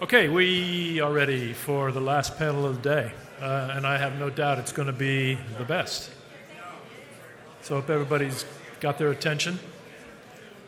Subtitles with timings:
[0.00, 4.16] Okay, we are ready for the last panel of the day, uh, and I have
[4.16, 6.12] no doubt it's going to be the best.
[7.62, 8.44] So, if everybody's
[8.78, 9.58] got their attention,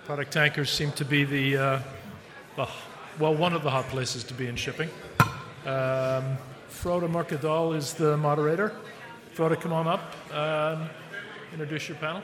[0.04, 1.78] product tankers seem to be the, uh,
[3.20, 4.90] well, one of the hot places to be in shipping.
[5.64, 6.36] Um,
[6.68, 8.72] Frode Mørkedal is the moderator.
[9.34, 10.12] Frode, come on up.
[10.34, 10.90] Um,
[11.52, 12.22] introduce your panel.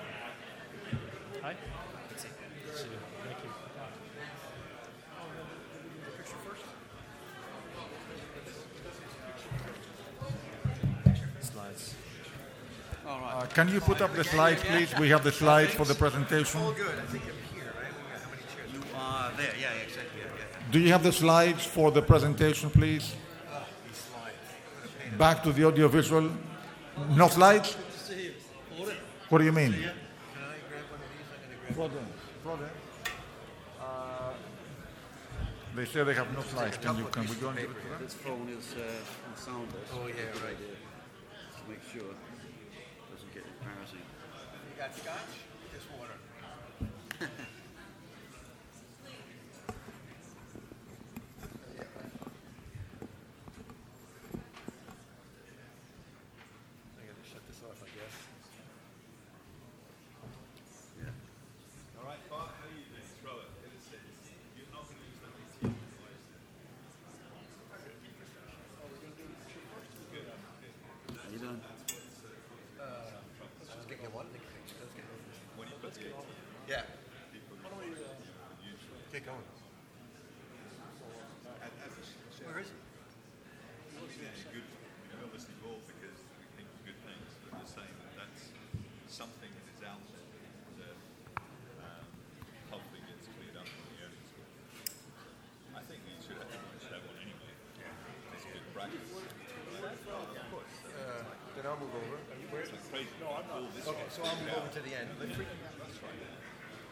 [13.57, 14.91] Can you put up the slides, please?
[15.01, 16.61] We have the slides for the presentation.
[16.61, 16.87] All good.
[16.89, 17.93] I think I'm here, right?
[18.23, 18.71] How many chairs?
[18.75, 19.55] You are there.
[19.59, 20.21] Yeah, yeah, exactly.
[20.21, 20.73] Yeah, yeah.
[20.73, 23.15] Do you have the slides for the presentation, please?
[23.89, 25.17] These slides.
[25.17, 26.31] Back to the audiovisual.
[27.23, 27.77] No slides?
[29.31, 29.73] What do you mean?
[29.73, 29.89] Can I
[30.69, 31.31] grab one of these?
[32.45, 32.71] I'm gonna grab.
[33.81, 34.33] Uh,
[35.77, 36.77] They say they have no slides.
[36.77, 37.99] Can you, can we go and give it to them?
[38.05, 38.83] This phone is uh,
[39.29, 39.89] on soundless.
[39.95, 40.57] Oh, yeah, Good right.
[40.61, 40.77] idea.
[41.53, 42.21] Just make sure it
[43.13, 44.01] doesn't get embarrassing.
[44.01, 45.17] You got scotch?
[45.73, 46.13] Just water.
[47.17, 47.25] I
[57.01, 58.13] gotta shut this off, I guess.
[61.01, 61.09] Yeah.
[61.99, 63.01] All right, Bart, how are you doing?
[63.01, 63.49] It's Robert.
[63.65, 64.13] Good to see you.
[64.61, 65.73] You're not going to use that meeting.
[71.17, 71.61] How you doing?
[73.87, 74.27] Let's get you one.
[74.35, 75.07] Let's get
[75.55, 76.27] When you put the AT
[76.67, 76.83] Yeah.
[77.63, 78.19] Why don't we, uh,
[79.15, 79.47] get going?
[82.43, 82.79] Where is he?
[84.27, 84.67] it's good.
[84.67, 88.51] You know, obviously more because we think good things, but you're saying that that's
[89.07, 90.27] something that is out there
[90.83, 90.99] that
[91.79, 92.07] um,
[92.75, 94.51] hopefully gets cleared up in the earnings call.
[95.79, 97.55] I think we should have, everyone should have one anyway.
[98.35, 99.15] It's good practice.
[101.67, 102.15] Then I'll move over.
[102.15, 102.63] Are you where?
[102.95, 103.11] Crazy.
[103.19, 103.67] No, I'm not.
[103.67, 105.11] Okay, so I'll move over to the end.
[105.19, 105.51] Let's re-
[105.83, 106.15] That's right.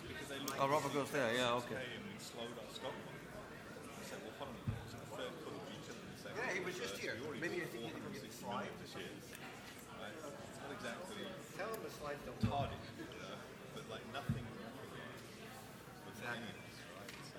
[0.02, 1.30] Because they like Oh, Robert goes there.
[1.30, 1.78] Yeah, okay.
[1.78, 3.14] say, and we slowed our stock one.
[3.14, 4.82] I said, well, hold on a minute.
[4.82, 6.10] It's the third call of utility.
[6.10, 7.14] They say, Yeah, he was just here.
[7.38, 8.74] Maybe I bought think he didn't get the 460 slide.
[8.82, 9.14] this year.
[9.14, 11.22] Not exactly
[11.54, 13.06] Tell him the slides don't hard, you
[13.78, 17.14] but like nothing with any of this, right?
[17.30, 17.38] So,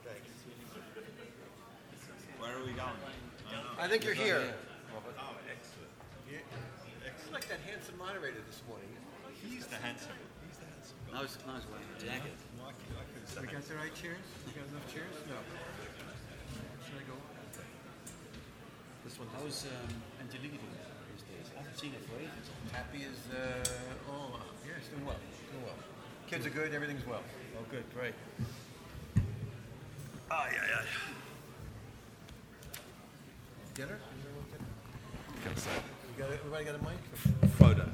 [0.00, 0.32] Thanks.
[2.40, 3.04] where are we going?
[3.76, 4.48] I think you're here.
[4.96, 5.92] Oh, excellent.
[6.28, 8.86] You you like that handsome moderator this morning.
[9.42, 10.14] He's the handsome.
[10.46, 10.96] He's the handsome.
[11.10, 12.38] Now it's nice wearing a jacket.
[12.54, 14.22] Well, I could, I could say We got the right chairs?
[14.46, 15.14] We got enough chairs?
[15.26, 15.34] No.
[16.86, 17.18] Should I go?
[19.02, 19.26] This one.
[19.34, 19.90] How's um,
[20.22, 20.78] Angelique doing
[21.10, 21.50] these days?
[21.58, 22.46] I haven't seen her for ages.
[22.70, 23.66] Happy as uh,
[24.14, 25.18] oh, yeah, it's doing well.
[25.50, 25.78] Doing well.
[26.30, 27.22] Kids are good, everything's well.
[27.58, 28.14] Oh, good, great.
[30.30, 30.92] Aye, aye, aye.
[33.74, 33.98] Dinner?
[35.44, 35.50] You
[36.18, 36.40] got it?
[36.40, 37.50] Everybody got a mic?
[37.58, 37.88] Photo.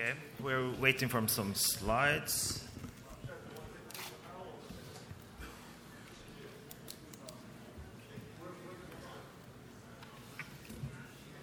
[0.00, 2.64] Okay, we're waiting for some slides.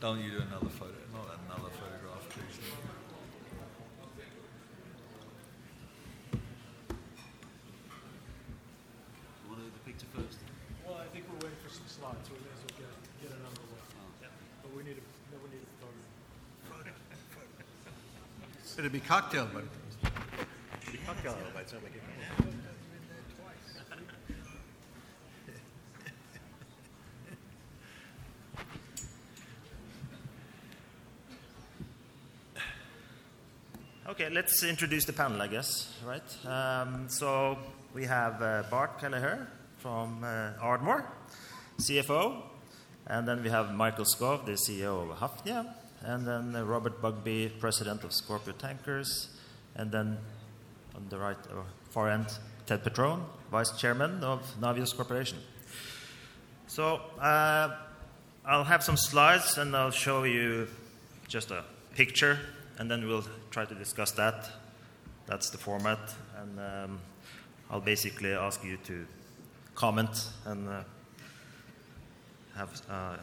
[0.02, 0.96] Don't you do another photo?
[1.14, 2.58] Not another photograph, please.
[9.44, 10.40] You want to do the picture first?
[10.84, 12.90] Well, I think we're waiting for some slides, so we may as well get,
[13.22, 13.86] get it underway.
[14.64, 16.08] But we need a, no, we need a photograph.
[18.78, 19.64] It'd be cocktail, but.
[34.10, 36.46] Okay, let's introduce the panel, I guess, right?
[36.46, 37.58] Um, so
[37.94, 39.48] we have uh, Bart Kelleher
[39.78, 41.06] from uh, Ardmore,
[41.80, 42.42] CFO,
[43.06, 45.76] and then we have Mikael Skov, the CEO of Hafnia,
[46.08, 49.30] and then uh, Robert Bugbee, president of Scorpio Tankers,
[49.76, 50.18] and then
[50.96, 52.28] on the right or far end,
[52.66, 55.38] Ted Petrone, vice chairman of Navios Corporation.
[56.68, 57.76] So uh,
[58.46, 60.68] I'll have some slides and I'll show you
[61.28, 61.64] just a
[61.96, 62.40] picture
[62.78, 64.50] and then we'll try to discuss that.
[65.26, 66.00] That's the format.
[66.42, 67.00] And um,
[67.70, 69.06] I'll basically ask you to
[69.76, 70.84] comment and uh,
[72.56, 73.20] have a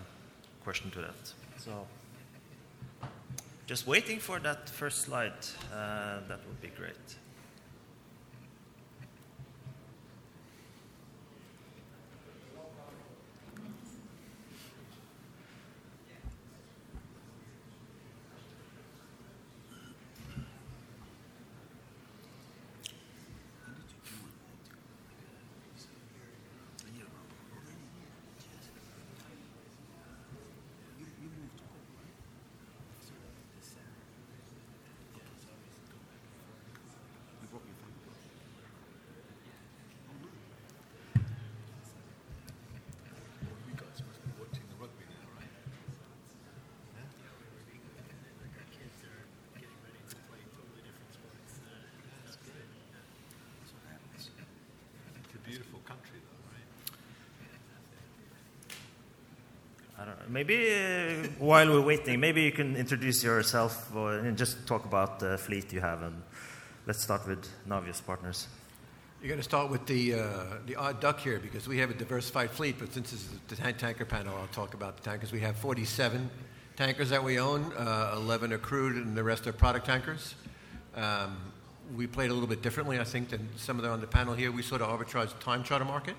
[0.63, 1.33] question to that.
[1.59, 1.87] So
[3.67, 5.33] just waiting for that first slide.
[5.73, 7.17] Uh, that would be great.
[60.29, 65.19] Maybe uh, while we're waiting, maybe you can introduce yourself or, and just talk about
[65.21, 66.03] the fleet you have.
[66.03, 66.23] And
[66.87, 68.49] let's start with Navios Partners.
[69.21, 70.27] You're going to start with the, uh,
[70.67, 73.57] the odd duck here because we have a diversified fleet, but since this is the
[73.57, 75.33] tan- tanker panel, I'll talk about the tankers.
[75.33, 76.31] We have 47
[76.77, 80.35] tankers that we own, uh, 11 are crude, and the rest are product tankers.
[80.95, 81.39] Um,
[81.97, 84.35] we played a little bit differently, I think, than some of them on the panel
[84.35, 84.53] here.
[84.53, 86.17] We sort of arbitrage the time charter market,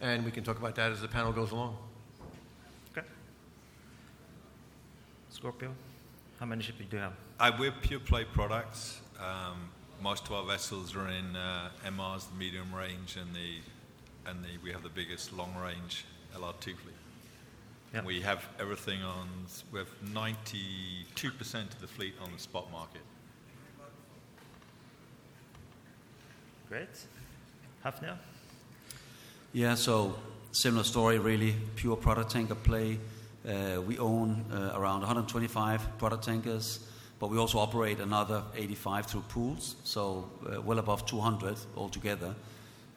[0.00, 1.76] and we can talk about that as the panel goes along.
[5.40, 5.72] Scorpio,
[6.38, 7.14] how many ships do you have?
[7.38, 9.00] Uh, we're pure play products.
[9.18, 9.70] Um,
[10.02, 14.48] most of our vessels are in uh, MRs, the medium range, and the and the
[14.62, 16.04] we have the biggest long range
[16.36, 16.94] LR2 fleet.
[17.94, 18.04] Yeah.
[18.04, 19.28] We have everything on.
[19.72, 23.00] We have 92 percent of the fleet on the spot market.
[26.68, 27.06] Great.
[27.82, 28.18] Hafnia?
[29.54, 30.16] Yeah, so
[30.52, 31.56] similar story, really.
[31.76, 32.98] Pure product tanker play.
[33.46, 36.80] Uh, we own uh, around 125 product tankers,
[37.18, 42.34] but we also operate another 85 through pools, so uh, well above 200 altogether.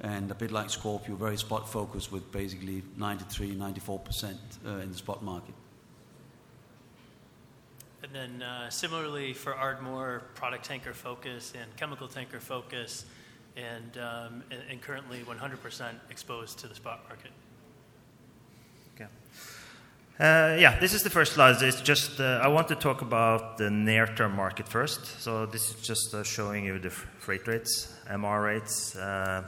[0.01, 4.35] And a bit like Scorpio, very spot focused with basically 93, 94%
[4.65, 5.53] uh, in the spot market.
[8.03, 13.05] And then similarly for Ardmore, product tanker focus and chemical tanker focus,
[13.55, 14.43] and, um,
[14.81, 17.31] currently 100% exposed to the spot market.
[20.19, 21.59] Uh, yeah, this is the first slide.
[21.63, 25.19] It's just uh, I want to talk about the near-term market first.
[25.19, 28.95] So this is just uh, showing you the freight rates, MR rates.
[28.95, 29.41] Uh,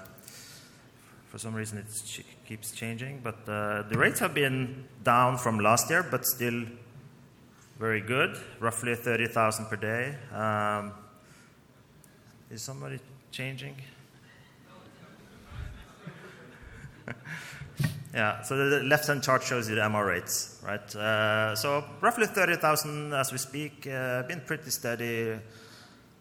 [1.28, 5.60] for some reason, it ch- keeps changing, but uh, the rates have been down from
[5.60, 6.64] last year, but still
[7.78, 8.36] very good.
[8.60, 10.16] Roughly thirty thousand per day.
[10.34, 10.94] Um,
[12.50, 13.00] is somebody
[13.32, 13.76] changing?
[18.16, 20.96] Yeah, so the left-hand chart shows you the MR rates, right?
[20.96, 25.38] Uh, so roughly 30,000 as we speak, uh, been pretty steady,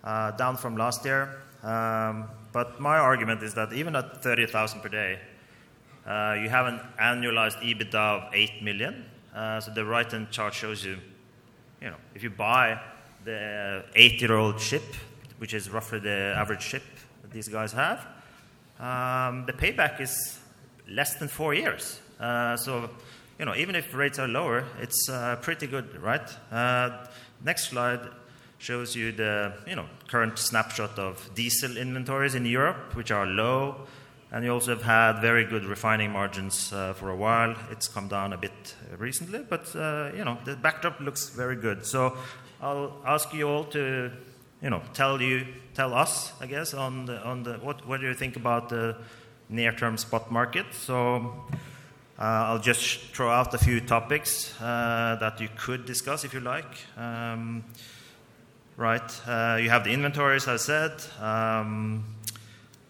[0.02, 1.43] uh, down from last year.
[1.62, 5.20] Um, but my argument is that even at 30,000 per day,
[6.05, 9.05] uh, you have an annualized EBITDA of 8 million.
[9.32, 10.99] Uh, so the right-hand chart shows you,
[11.81, 12.76] you know, if you buy
[13.25, 14.82] the eight-year-old ship,
[15.38, 16.82] which is roughly the average ship
[17.23, 18.00] that these guys have,
[18.81, 20.40] um, the payback is
[20.88, 22.00] less than four years.
[22.20, 22.90] Uh, so,
[23.38, 26.28] you know, even if rates are lower, it's uh, pretty good, right?
[26.52, 27.06] Uh,
[27.44, 28.00] next slide
[28.58, 33.86] shows you the, you know, current snapshot of diesel inventories in Europe, which are low,
[34.32, 37.54] and you also have had very good refining margins uh, for a while.
[37.70, 41.84] It's come down a bit recently, but uh, you know, the backdrop looks very good.
[41.84, 42.16] So,
[42.64, 44.10] I'll ask you all to,
[44.62, 48.06] you know, tell you, tell us, I guess, on the, on the, what, what do
[48.06, 48.97] you think about the
[49.48, 50.66] near-term spot market.
[50.72, 51.34] So
[52.18, 56.40] uh, I'll just throw out a few topics uh, that you could discuss if you
[56.40, 56.78] like.
[56.96, 57.64] Um,
[58.76, 61.22] right, uh, you have the inventories, as I said.
[61.22, 62.04] Um,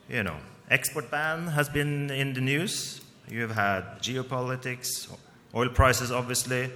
[0.08, 0.36] you know,
[0.70, 3.00] export ban has been in the news.
[3.30, 5.08] You have had geopolitics,
[5.54, 6.70] oil prices, obviously,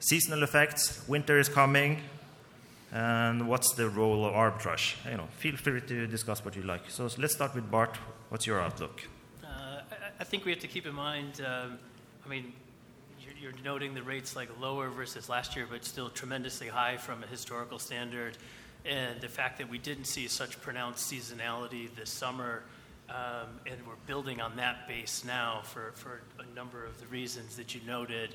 [0.00, 1.06] seasonal effects.
[1.06, 2.00] Winter is coming.
[2.92, 4.96] And what's the role of arbitrage?
[5.10, 6.88] You know, feel free to discuss what you like.
[6.88, 7.96] So let's start with Bart.
[8.36, 9.00] What's your outlook?
[9.42, 9.80] Uh,
[10.20, 11.78] I, think we have to keep in mind, um,
[12.22, 12.52] I mean,
[13.18, 17.22] you're, you're noting the rates like lower versus last year, but still tremendously high from
[17.22, 18.36] a historical standard.
[18.84, 22.64] And the fact that we didn't see such pronounced seasonality this summer,
[23.08, 27.56] um, and we're building on that base now for, for a number of the reasons
[27.56, 28.34] that you noted.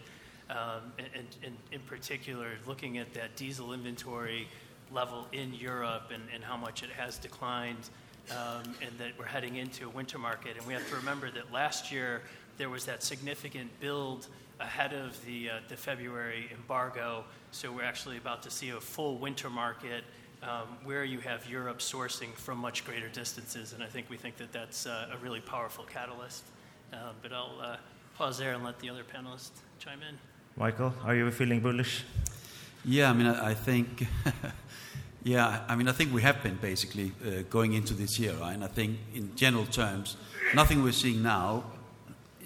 [0.49, 4.47] Um, and, and, and in particular, looking at that diesel inventory
[4.91, 7.91] level in Europe and, and how much it has declined,
[8.29, 10.57] um, and that we're heading into a winter market.
[10.57, 12.21] And we have to remember that last year
[12.57, 14.27] there was that significant build
[14.59, 17.23] ahead of the, uh, the February embargo.
[17.51, 20.03] So we're actually about to see a full winter market
[20.43, 23.73] um, where you have Europe sourcing from much greater distances.
[23.73, 26.43] And I think we think that that's uh, a really powerful catalyst.
[26.93, 27.77] Uh, but I'll uh,
[28.15, 30.17] pause there and let the other panelists chime in.
[30.57, 32.03] Mikael, are you feeling bullish?
[32.83, 34.07] Yeah, I mean, I, I think,
[35.23, 38.53] yeah, I mean, I think we have been basically uh, going into this year, right?
[38.53, 40.17] And I think, in general terms,
[40.55, 41.63] nothing we're seeing now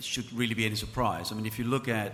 [0.01, 1.31] should really be any surprise.
[1.31, 2.13] I mean, if you look at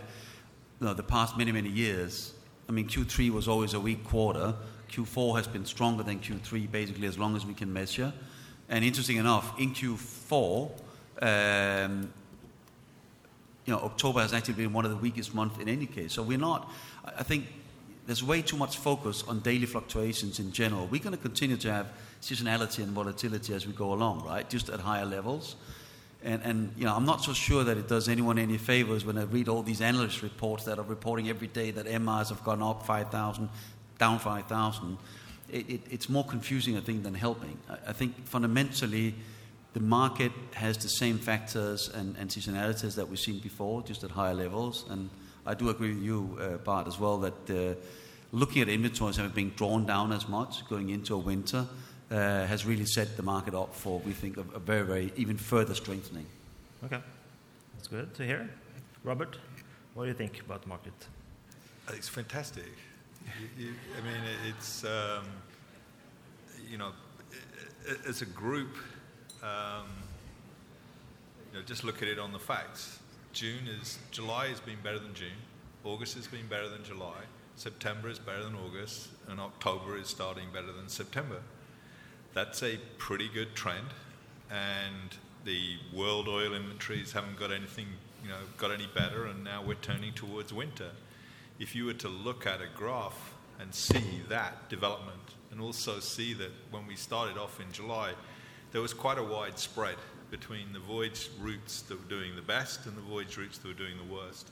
[0.80, 2.34] you know, the past many, many years,
[2.70, 4.54] I mean, Q3 was always a weak quarter.
[4.92, 8.14] Q4 has been stronger than Q3, basically, as long as we can measure.
[8.70, 10.72] And interesting enough, in Q4,
[11.22, 12.14] um,
[13.66, 16.14] you know, October has actually been one of the weakest months in any case.
[16.14, 16.72] So we're not,
[17.06, 17.48] I think
[18.06, 20.88] there's way too much focus on daily fluctuations in general.
[20.88, 21.88] We're going to continue to have
[22.22, 24.50] seasonality and volatility as we go along, right?
[24.50, 25.56] Just at higher levels.
[26.24, 29.18] And, and you know, I'm not so sure that it does anyone any favors when
[29.18, 32.62] I read all these analyst reports that are reporting every day that MRs have gone
[32.62, 33.50] up 5,000,
[33.98, 34.98] down 5,000.
[35.50, 37.58] It, it, it's more confusing, I think, than helping.
[37.70, 39.16] I, I think fundamentally,
[39.74, 44.12] the market has the same factors and, and seasonalities that we've seen before, just at
[44.12, 44.86] higher levels.
[44.90, 45.10] And
[45.46, 47.76] I do agree with you, uh, Bart, as well, that uh,
[48.32, 51.66] looking at inventories haven't been drawn down as much going into a winter
[52.12, 55.38] uh, has really set the market up for, we think, a, a very, very even
[55.38, 56.26] further strengthening.
[56.84, 57.00] Okay,
[57.76, 58.50] that's good to hear.
[59.04, 59.38] Robert,
[59.94, 60.94] what do you think about the market?
[61.90, 62.72] It's fantastic.
[63.58, 65.24] You, you, I mean, it's, um,
[66.70, 66.92] you know,
[67.32, 68.76] i- i- as a group,
[69.44, 69.88] um,
[71.52, 73.00] you know, just look at it on the facts.
[73.34, 75.30] June is, July has been better than June,
[75.84, 77.24] August has been better than July,
[77.56, 81.42] September is better than August, and October is starting better than September.
[82.34, 83.88] That's a pretty good trend,
[84.50, 87.88] and the world oil inventories haven't got anything,
[88.22, 90.92] you know, got any better, and now we're turning towards winter.
[91.58, 96.34] If you were to look at a graph and see that development, and also see
[96.34, 98.14] that when we started off in July,
[98.72, 99.98] there was quite a wide spread
[100.32, 103.74] between the voyage routes that were doing the best and the voyage routes that were
[103.74, 104.50] doing the worst.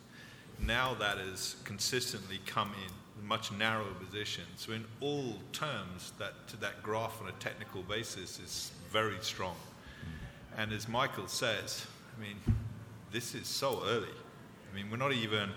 [0.63, 4.43] Now that has consistently come in a much narrower position.
[4.57, 9.55] So in all terms, that that graph on a technical basis is very strong.
[10.57, 11.85] And as Mikael says,
[12.17, 12.35] I mean,
[13.11, 14.07] this is so early.
[14.71, 15.49] I mean, we're not even,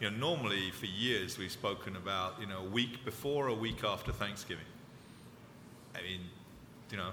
[0.00, 3.84] you know, normally for years we've spoken about, you know, a week before, a week
[3.84, 4.64] after Thanksgiving.
[5.94, 6.20] I mean,
[6.90, 7.10] you know,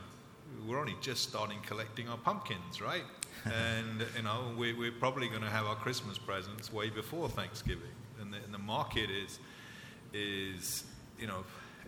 [0.68, 3.04] we're only just starting collecting our pumpkins, right?
[3.46, 7.96] and you know, we, we're probably going to have our Christmas presents way before Thanksgiving,
[8.20, 9.40] and the, and the market is
[10.14, 10.84] is
[11.20, 11.44] you know,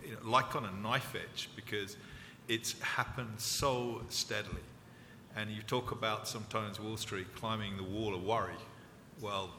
[0.06, 1.98] you know like on a knife edge because
[2.48, 4.62] it's happened so steadily.
[5.36, 8.56] And you talk about sometimes Wall Street climbing the wall of worry.
[9.22, 9.52] Well,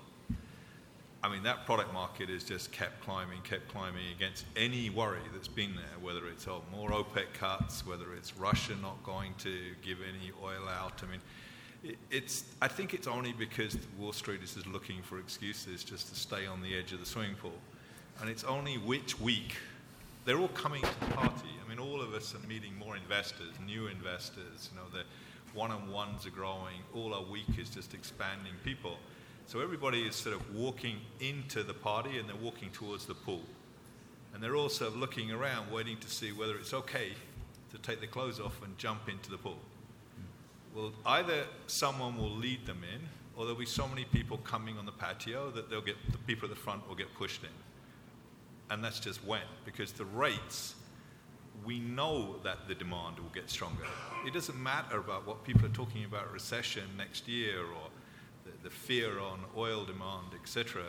[1.22, 5.48] I mean, that product market has just kept climbing, kept climbing against any worry that's
[5.48, 9.98] been there, whether it's oh, more OPEC cuts, whether it's Russia not going to give
[10.00, 11.02] any oil out.
[11.02, 11.20] I mean,
[11.84, 16.08] it, it's, I think it's only because Wall Street is just looking for excuses just
[16.08, 17.58] to stay on the edge of the swimming pool.
[18.20, 19.56] And it's only which week.
[20.24, 21.48] They're all coming to the party.
[21.64, 24.70] I mean, all of us are meeting more investors, new investors.
[24.72, 25.04] You know, the
[25.58, 26.80] one-on-ones are growing.
[26.94, 28.96] All our week is just expanding people.
[29.50, 33.42] So everybody is sort of walking into the party and they're walking towards the pool.
[34.32, 37.08] And they're also looking around, waiting to see whether it's okay
[37.72, 39.58] to take their clothes off and jump into the pool.
[40.72, 43.00] Well, either someone will lead them in,
[43.34, 46.48] or there'll be so many people coming on the patio that they'll get the people
[46.48, 47.50] at the front will get pushed in.
[48.72, 50.76] And that's just when, because the rates,
[51.64, 53.82] we know that the demand will get stronger.
[54.24, 57.88] It doesn't matter about what people are talking about recession next year or
[58.62, 60.82] the, the fear on oil demand, etc.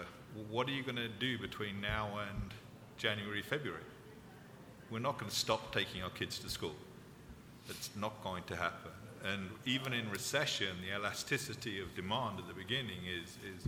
[0.49, 2.51] What are you going to do between now and
[2.97, 3.81] January, February?
[4.89, 6.75] We're not going to stop taking our kids to school.
[7.69, 8.91] It's not going to happen.
[9.23, 13.67] And even in recession, the elasticity of demand at the beginning is, is,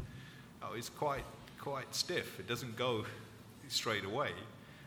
[0.61, 1.23] oh, is quite,
[1.59, 2.39] quite stiff.
[2.39, 3.05] It doesn't go
[3.67, 4.31] straight away.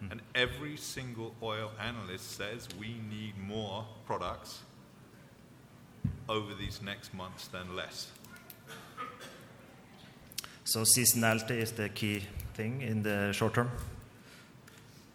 [0.01, 0.13] Hmm.
[0.13, 4.61] And every single oil analyst says we need more products
[6.29, 8.11] over these next months than less.
[10.67, 13.71] So seasonality is the key thing in the short term.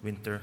[0.01, 0.41] Winter.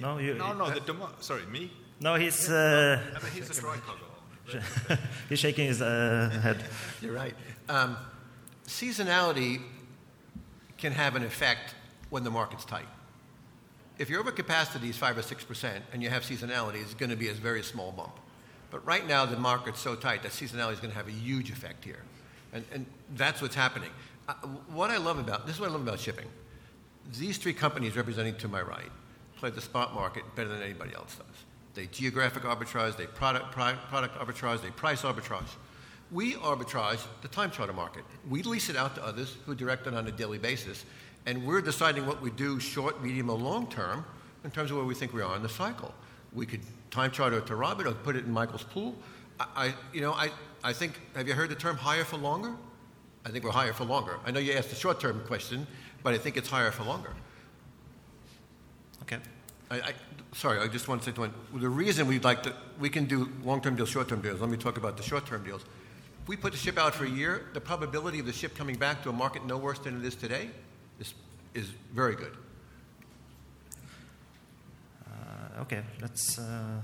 [0.00, 0.34] No, you.
[0.34, 1.14] No, no, the demand.
[1.18, 1.72] Sorry, me?
[2.00, 5.00] No, he's uh, I mean, he's a dry cargo.
[5.28, 6.62] he's shaking his uh, head.
[7.02, 7.34] You're right.
[7.68, 7.96] Um,
[8.68, 9.60] seasonality
[10.78, 11.74] can have an effect
[12.10, 12.88] when the market's tight.
[13.98, 17.28] If your overcapacity is 5 or 6% and you have seasonality, it's going to be
[17.28, 18.18] a very small bump.
[18.70, 21.50] But right now, the market's so tight that seasonality is going to have a huge
[21.50, 22.02] effect here.
[22.52, 23.90] And, and that's what's happening.
[24.28, 24.34] Uh,
[24.72, 26.26] what I love about this is what I love about shipping.
[27.18, 28.90] These three companies representing to my right
[29.36, 31.44] play the spot market better than anybody else does.
[31.74, 35.48] They geographic arbitrage, they product, pri- product arbitrage, they price arbitrage.
[36.10, 38.04] We arbitrage the time charter market.
[38.28, 40.84] We lease it out to others who direct it on a daily basis,
[41.24, 44.04] and we're deciding what we do short, medium, or long term
[44.44, 45.94] in terms of where we think we are in the cycle.
[46.32, 48.94] We could time charter it to Robert or put it in Mikael's pool.
[49.40, 50.30] I, I you know, I,
[50.64, 52.54] I think, have you heard the term higher for longer?
[53.24, 54.18] I think we're higher for longer.
[54.24, 55.66] I know you asked the short term question,
[56.02, 57.12] but I think it's higher for longer.
[59.02, 59.18] Okay.
[59.70, 59.92] I, I,
[60.32, 61.34] sorry, I just want to say to one.
[61.54, 64.40] The reason we'd like to, we can do long-term deals, short-term deals.
[64.40, 65.62] Let me talk about the short-term deals.
[66.22, 68.76] If we put the ship out for a year, the probability of the ship coming
[68.76, 70.50] back to a market no worse than it is today
[71.00, 71.14] is,
[71.54, 72.32] is very good.
[75.06, 76.80] Uh, okay, let's uh,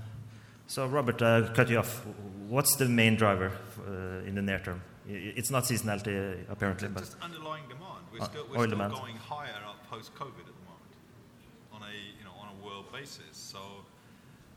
[0.69, 2.05] So, Robert, uh, cut you off.
[2.47, 3.51] What's the main driver
[3.87, 4.83] uh, in the near term?
[5.07, 8.05] It's not seasonality, uh, apparently, but Just underlying demand.
[8.13, 8.93] We're Uh, still, we're still demand.
[8.93, 10.93] going higher up post-COVID at the moment
[11.73, 13.33] on a, you know, on a world basis.
[13.33, 13.57] So,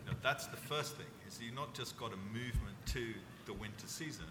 [0.04, 3.14] you know, that's the first thing, is you've not just got a movement to
[3.46, 4.28] the winter season,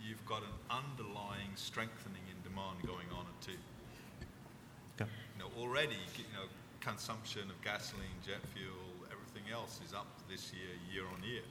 [0.00, 3.60] you've got an underlying strengthening in demand going on at two.
[4.96, 5.10] Okay.
[5.36, 6.48] You know, already, you know,
[6.80, 8.97] consumption of gasoline, jet fuel,
[9.52, 11.46] else is up this year, year on year.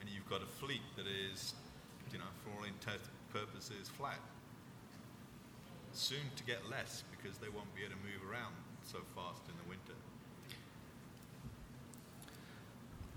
[0.00, 1.54] And you've got a fleet that is,
[2.12, 4.20] you know, for all intents purposes, flat.
[5.92, 9.54] Soon to get less because they won't be able to move around so fast in
[9.62, 9.94] the winter.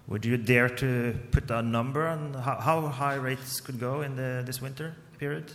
[0.07, 4.15] would you dare to put a number on how, how high rates could go in
[4.15, 5.51] the, this winter period?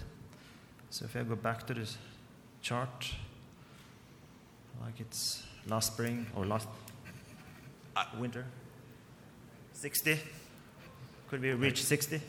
[0.90, 1.96] So, if I go back to this
[2.60, 3.14] chart,
[4.82, 6.68] like it's last spring or last
[7.96, 8.44] uh, winter,
[9.72, 10.18] 60?
[11.28, 12.20] Could we reach 60?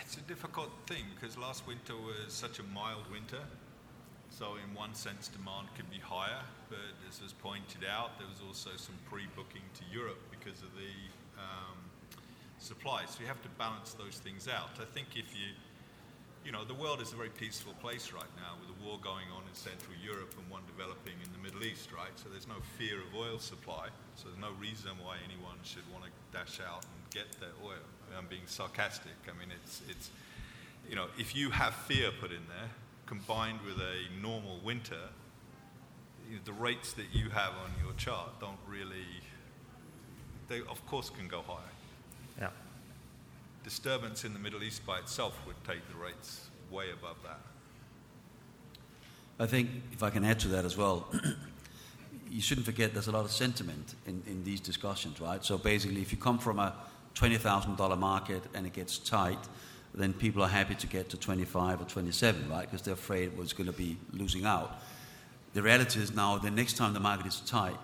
[0.00, 3.40] It's a difficult thing because last winter was such a mild winter.
[4.30, 6.78] So, in one sense, demand could be higher, but
[7.08, 10.94] as was pointed out, there was also some pre booking to Europe because of the
[11.40, 11.76] um,
[12.58, 13.02] supply.
[13.06, 14.70] So, you have to balance those things out.
[14.80, 15.52] I think if you,
[16.44, 19.26] you know, the world is a very peaceful place right now with a war going
[19.34, 22.12] on in Central Europe and one developing in the Middle East, right?
[22.16, 23.88] So, there's no fear of oil supply.
[24.16, 27.84] So, there's no reason why anyone should want to dash out and get their oil.
[28.16, 29.18] I'm being sarcastic.
[29.28, 30.10] I mean, it's, it's,
[30.88, 32.70] you know, if you have fear put in there,
[33.06, 35.08] combined with a normal winter,
[36.28, 39.06] you know, the rates that you have on your chart don't really,
[40.48, 41.58] they of course can go higher.
[42.38, 42.48] Yeah.
[43.64, 47.40] Disturbance in the Middle East by itself would take the rates way above that.
[49.40, 51.06] I think if I can add to that as well,
[52.30, 55.44] you shouldn't forget there's a lot of sentiment in, in these discussions, right?
[55.44, 56.74] So basically, if you come from a
[57.14, 59.38] $20,000 market and it gets tight,
[59.94, 62.62] then people are happy to get to 25 or 27, right?
[62.62, 64.80] Because they're afraid what's going to be losing out.
[65.54, 67.76] The reality is now, the next time the market is tight,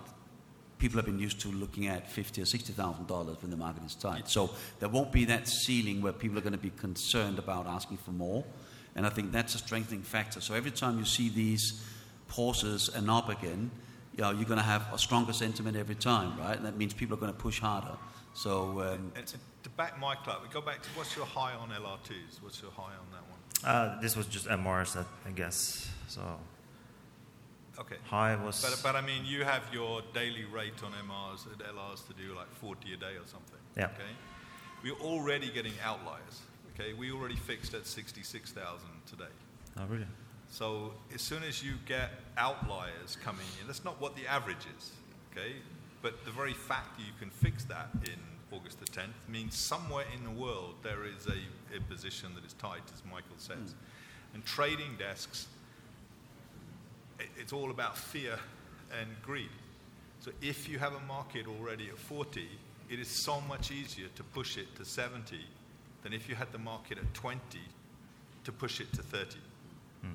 [0.85, 3.83] people have been used to looking at fifty or sixty thousand dollars when the market
[3.85, 4.29] is tight.
[4.29, 7.97] So there won't be that ceiling where people are going to be concerned about asking
[7.97, 8.44] for more,
[8.94, 10.42] and I think that's a strengthening factor.
[10.42, 11.83] So every time you see these
[12.29, 13.70] pauses and up again,
[14.14, 16.55] you know, you're going to have a stronger sentiment every time, right?
[16.55, 17.97] And that means people are going to push harder.
[18.35, 21.55] So um, And to, to back Mike up, we go back to what's your high
[21.55, 22.42] on LR2s?
[22.42, 23.75] What's your high on that one?
[23.75, 25.88] Uh, this was just MRs, I, I guess.
[26.09, 26.20] So
[27.79, 27.97] Okay.
[28.05, 28.63] high was.
[28.63, 32.35] But, but I mean, you have your daily rate on MRs and LRs to do
[32.35, 33.59] like 40 a day or something.
[33.77, 33.87] Yeah.
[33.87, 34.13] Okay.
[34.83, 36.43] We're already getting outliers.
[36.75, 36.93] Okay.
[36.93, 39.25] We already fixed at 66,000 today.
[39.79, 40.07] oh, really?
[40.51, 44.93] So as soon as you get outliers coming in, that's not what the average is.
[45.33, 45.55] Okay.
[46.03, 48.21] But the very fact that you can fix that in
[48.55, 52.53] August the 10th means somewhere in the world there is a, a position that is
[52.55, 53.57] tight, as Mikael says.
[53.57, 54.35] Hmm.
[54.35, 55.47] And trading desks
[57.39, 58.39] it's all about fear
[59.01, 59.51] and greed.
[60.21, 62.49] So if you have a market already at 40,
[62.89, 65.39] it is so much easier to push it to 70
[66.03, 67.41] than if you had the market at 20
[68.45, 69.37] to push it to 30.
[70.03, 70.09] Hmm.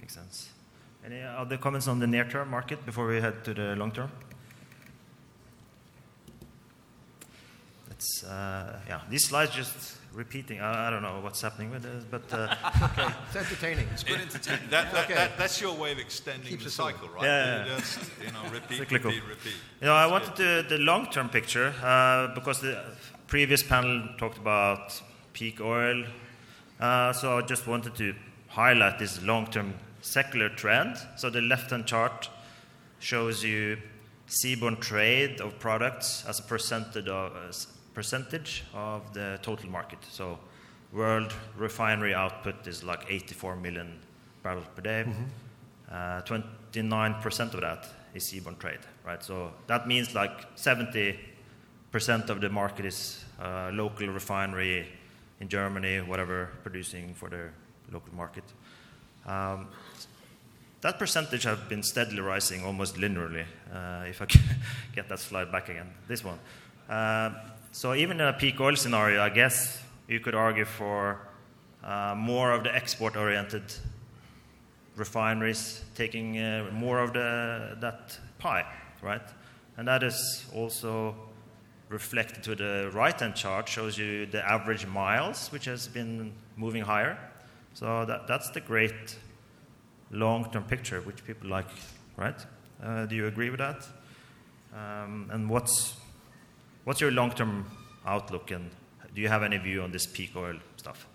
[0.00, 0.48] Makes sense.
[1.04, 4.10] Any other comments on the near term market before we head to the long term?
[8.22, 10.60] It's, uh, yeah, these slides just repeating.
[10.60, 12.54] I, I don't know what's happening with this, but uh,
[12.92, 13.88] Okay, it's entertaining.
[13.92, 14.70] It's good entertainment.
[14.70, 15.14] That, that, Okay.
[15.14, 17.24] that, that's your way of extending Keeps the cycle, right?
[17.24, 17.78] Yeah, You yeah.
[17.78, 19.10] just, you know, repeat, Cyclical.
[19.10, 19.54] repeat, repeat.
[19.80, 22.80] You know, I wanted the, the long term picture uh, because the
[23.26, 25.00] previous panel talked about
[25.32, 26.04] peak oil.
[26.78, 28.14] Uh, so I just wanted to
[28.48, 30.96] highlight this long term secular trend.
[31.16, 32.28] So the left hand chart
[33.00, 33.78] shows you
[34.28, 39.98] seaborne trade of products as a percentage of, as percentage of the total market.
[40.10, 40.38] So
[40.92, 43.98] world refinery output is like 84 million
[44.42, 45.06] barrels per day.
[45.90, 49.22] Uh, 29% of that is seaborne trade, right?
[49.22, 51.18] So that means like 70%
[52.28, 54.86] of the market is uh, local refinery
[55.40, 57.48] in Germany, whatever, producing for the
[57.90, 58.44] local market.
[59.26, 59.68] Um,
[60.80, 63.44] that percentage has been steadily rising almost linearly.
[63.72, 64.42] Uh, if I can
[64.94, 66.38] get that slide back again, this one.
[66.88, 67.30] Uh,
[67.72, 71.18] so even in a peak oil scenario, I guess you could argue for
[71.82, 73.74] uh, more of the export-oriented
[74.94, 78.66] refineries taking uh, more of the, that pie,
[79.00, 79.22] right?
[79.78, 81.14] And that is also
[81.88, 87.18] reflected to the right-hand chart, shows you the average miles, which has been moving higher.
[87.72, 89.16] So that, that's the great
[90.10, 91.68] long-term picture, which people like,
[92.18, 92.36] right?
[92.82, 93.86] Uh, do you agree with that?
[94.74, 95.96] Um, and what's
[96.84, 97.64] what's your long-term
[98.06, 98.70] outlook, and
[99.14, 101.06] do you have any view on this peak oil stuff?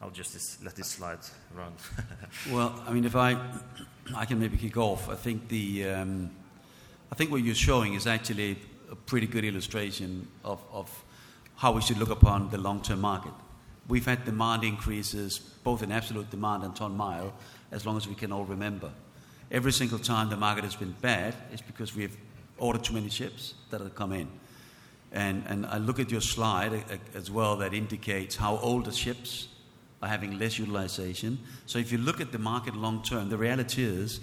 [0.00, 1.18] I'll just let this slide
[1.56, 1.72] run.
[2.52, 3.36] Well, I mean, if I,
[4.14, 5.08] I can maybe kick off.
[5.08, 6.30] I think the, um,
[7.10, 8.58] I think what you're showing is actually
[8.90, 11.04] a pretty good illustration of, of
[11.56, 13.32] how we should look upon the long-term market.
[13.88, 17.32] We've had demand increases, both in absolute demand and ton mile,
[17.72, 18.90] as long as we can all remember.
[19.50, 22.16] Every single time the market has been bad, it's because we have
[22.58, 24.28] ordered too many ships that have come in.
[25.12, 28.92] And, and I look at your slide uh, uh, as well that indicates how older
[28.92, 29.48] ships
[30.02, 31.38] are having less utilization.
[31.66, 34.20] So if you look at the market long term, the reality is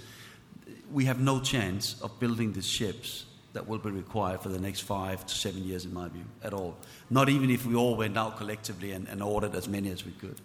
[0.92, 4.82] we have no chance of building the ships that will be required for the next
[4.82, 6.76] five to seven years, in my view, at all.
[7.10, 10.12] Not even if we all went out collectively and, and ordered as many as we
[10.14, 10.42] could.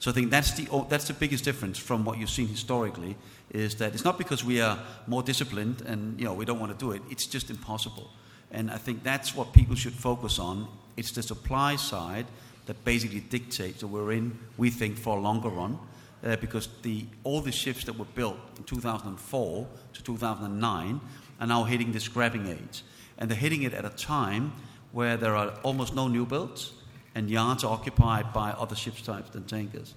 [0.00, 3.16] So I think that's the, oh, that's the biggest difference from what you've seen historically,
[3.50, 6.72] is that it's not because we are more disciplined and you know, we don't want
[6.72, 8.10] to do it, it's just impossible.
[8.50, 10.68] And I think that's what people should focus on.
[10.96, 12.26] It's the supply side
[12.66, 15.78] that basically dictates that we're in, we think, for a longer run.
[16.24, 21.00] Uh, because the, all the ships that were built in 2004 to 2009
[21.40, 22.82] are now hitting the scrapping age.
[23.18, 24.52] And they're hitting it at a time
[24.90, 26.72] where there are almost no new builds
[27.18, 29.96] and yards are occupied by other ship types than tankers.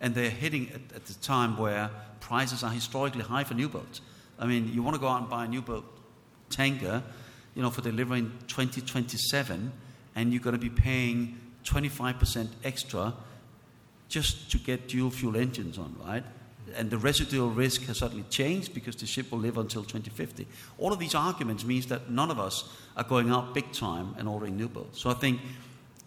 [0.00, 1.90] And they're hitting at, at the time where
[2.20, 4.00] prices are historically high for new boats.
[4.38, 5.84] I mean, you want to go out and buy a new boat
[6.48, 7.02] tanker,
[7.54, 9.70] you know, for delivery in 2027,
[10.14, 13.12] and you're going to be paying 25% extra
[14.08, 16.24] just to get dual fuel engines on, right?
[16.74, 20.46] And the residual risk has suddenly changed because the ship will live until 2050.
[20.78, 22.64] All of these arguments means that none of us
[22.96, 24.98] are going out big time and ordering new builds.
[24.98, 25.40] So I think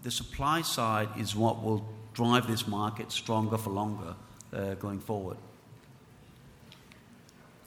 [0.04, 4.16] the supply side is what will drive this market stronger for longer
[4.54, 5.38] uh, going forward.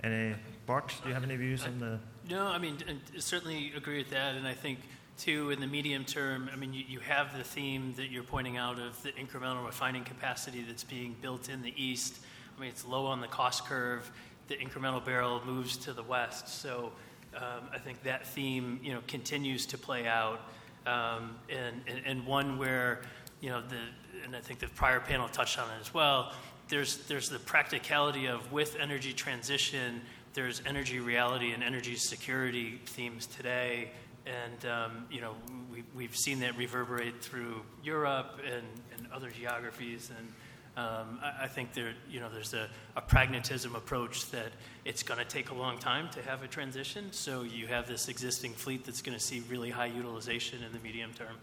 [0.03, 0.35] Any
[0.67, 1.99] Bart, do you have any views on the?
[2.31, 4.37] No, I mean, and certainly agree with that.
[4.37, 4.79] And I think,
[5.19, 8.57] too, in the medium term, I mean, you, you have the theme that you're pointing
[8.57, 12.19] out of the incremental refining capacity that's being built in the east.
[12.57, 14.11] I mean, it's low on the cost curve.
[14.49, 16.49] The incremental barrel moves to the west.
[16.49, 16.93] So
[17.37, 20.41] um, I think that theme, you know, continues to play out.
[20.87, 23.03] Um, and, and, and one where,
[23.41, 23.77] you know, the,
[24.25, 26.33] and I think the prior panel touched on it as well,
[26.69, 30.01] there's, there's the practicality of with energy transition,
[30.35, 33.91] there's energy reality and energy security themes today.
[34.25, 35.35] And, um, you know,
[35.73, 38.65] we, we've seen that reverberate through Europe and,
[38.97, 40.11] and other geographies.
[40.17, 40.33] And
[40.77, 44.53] um, I, I, think there, you know, there's a, a pragmatism approach that
[44.85, 47.13] it's going to take a long time to have a transition.
[47.13, 50.79] So you have this existing fleet that's going to see really high utilization in the
[50.79, 51.37] medium term.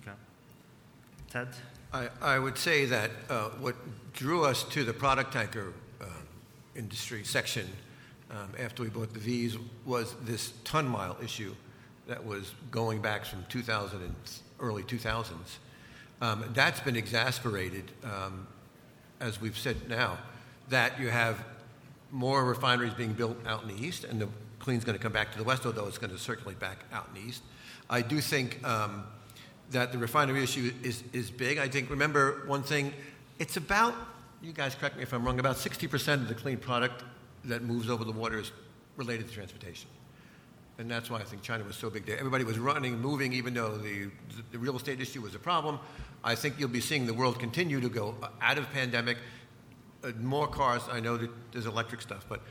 [0.00, 0.16] Okay.
[1.30, 1.48] Ted?
[1.92, 3.74] I, I would say that uh, what
[4.12, 6.04] drew us to the product tanker uh,
[6.76, 7.66] industry section
[8.30, 11.54] um, after we bought the V's was this ton mile issue
[12.06, 14.14] that was going back from 2000 and
[14.60, 15.26] early 2000s.
[16.20, 18.46] Um, that's been exasperated, um,
[19.20, 20.18] as we've said now,
[20.68, 21.44] that you have
[22.10, 24.28] more refineries being built out in the east, and the
[24.58, 27.08] clean's going to come back to the west, although it's going to circulate back out
[27.14, 27.42] in the east.
[27.90, 29.04] I do think um,
[29.70, 31.58] that the refinery issue is, is big.
[31.58, 32.92] I think, remember one thing,
[33.38, 33.94] it's about,
[34.42, 37.02] you guys correct me if I'm wrong, about 60% of the clean product
[37.44, 38.52] that moves over the water is
[38.96, 39.88] related to transportation.
[40.78, 42.16] And that's why I think China was so big there.
[42.16, 44.10] Everybody was running, moving, even though the,
[44.52, 45.80] the real estate issue was a problem.
[46.22, 49.18] I think you'll be seeing the world continue to go out of pandemic.
[50.04, 52.42] Uh, more cars, I know that there's electric stuff, but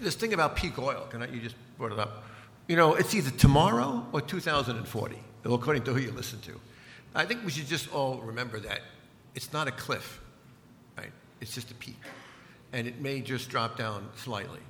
[0.00, 2.24] this thing about peak oil, can I, you just brought it up.
[2.68, 6.58] You know, it's either tomorrow or 2040 according to who you listen to.
[7.14, 8.80] I think we should just all remember that
[9.34, 10.20] it's not a cliff,
[10.96, 11.12] right?
[11.40, 11.98] It's just a peak.
[12.72, 14.60] And it may just drop down slightly.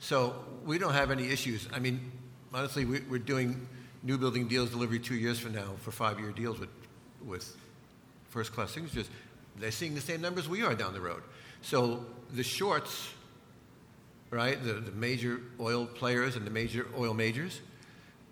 [0.00, 1.68] So we don't have any issues.
[1.72, 2.12] I mean,
[2.52, 3.66] honestly, we're doing
[4.02, 6.68] new building deals delivery two years from now for five year deals with,
[7.24, 7.56] with
[8.28, 9.08] first class signatures.
[9.56, 11.22] They're seeing the same numbers we are down the road.
[11.62, 13.08] So the shorts,
[14.30, 17.60] right, the, the major oil players and the major oil majors,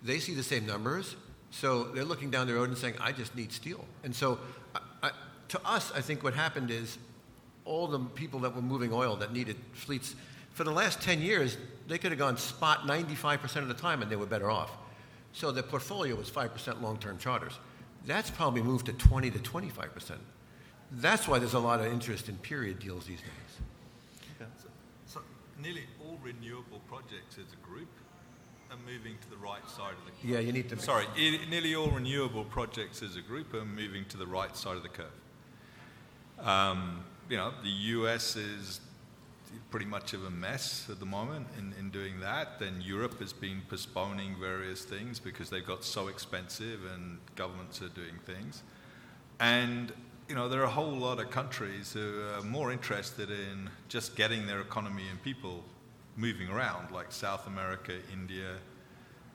[0.03, 1.15] they see the same numbers
[1.53, 3.85] so they're looking down the road and saying, I just need steel.
[4.03, 4.39] And so
[4.73, 5.11] I, I,
[5.49, 6.97] to us, I think what happened is
[7.63, 10.15] all the people that were moving oil that needed fleets,
[10.53, 14.11] for the last 10 years, they could have gone spot 95% of the time and
[14.11, 14.71] they were better off.
[15.33, 17.53] So their portfolio was 5% long term charters.
[18.05, 20.17] That's probably moved to 20 to 25%.
[20.91, 23.29] That's why there's a lot of interest in period deals these days.
[24.39, 24.49] Okay.
[24.61, 24.67] So,
[25.07, 25.21] so
[25.61, 27.87] nearly all renewable projects as a group
[28.69, 30.29] are moving to the right side of the curve.
[30.29, 30.79] Yeah, you need to.
[30.79, 31.05] Sorry,
[31.49, 34.89] nearly all renewable projects as a group are moving to the right side of the
[34.89, 35.05] curve.
[36.39, 38.81] Um, you know, the US is
[39.69, 42.59] pretty much of a mess at the moment in, in doing that.
[42.59, 47.89] Then Europe has been postponing various things because they've got so expensive and governments are
[47.89, 48.63] doing things.
[49.39, 49.91] And
[50.29, 54.15] you know, there are a whole lot of countries who are more interested in just
[54.15, 55.63] getting their economy and people
[56.15, 58.55] moving around, like South America, India,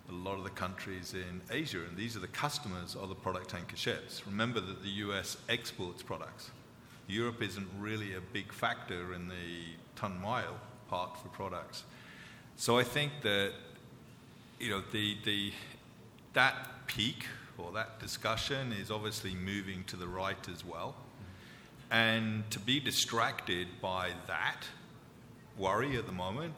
[0.09, 3.51] a lot of the countries in Asia, and these are the customers of the product
[3.51, 4.23] tanker ships.
[4.27, 6.51] Remember that the US exports products.
[7.09, 9.35] Europe isn't really a big factor in the
[9.97, 11.85] ton mile part for products.
[12.57, 13.53] So I think that
[14.61, 15.53] you know the, the
[16.35, 20.95] that peak or that discussion is obviously moving to the right as well.
[21.91, 24.65] And to be distracted by that
[25.57, 26.57] worry at the moment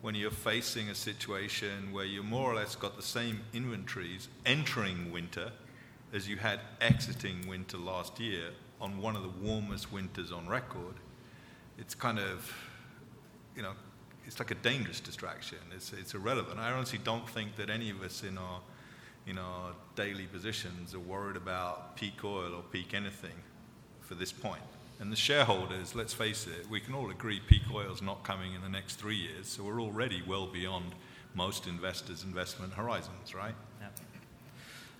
[0.00, 5.12] when you're facing a situation where you more or less got the same inventories entering
[5.12, 5.52] winter
[6.12, 10.94] as you had exiting winter last year on one of the warmest winters on record,
[11.78, 12.52] it's kind of,
[13.56, 13.72] you know,
[14.26, 15.58] it's like a dangerous distraction.
[15.74, 16.58] It's, it's irrelevant.
[16.58, 18.60] I honestly don't think that any of us in our,
[19.26, 23.34] in our daily positions are worried about peak oil or peak anything
[24.00, 24.62] for this point.
[25.00, 28.54] And the shareholders, let's face it, we can all agree peak oil is not coming
[28.54, 30.94] in the next three years, so we're already well beyond
[31.34, 33.54] most investors' investment horizons, right?
[33.80, 33.88] Yeah,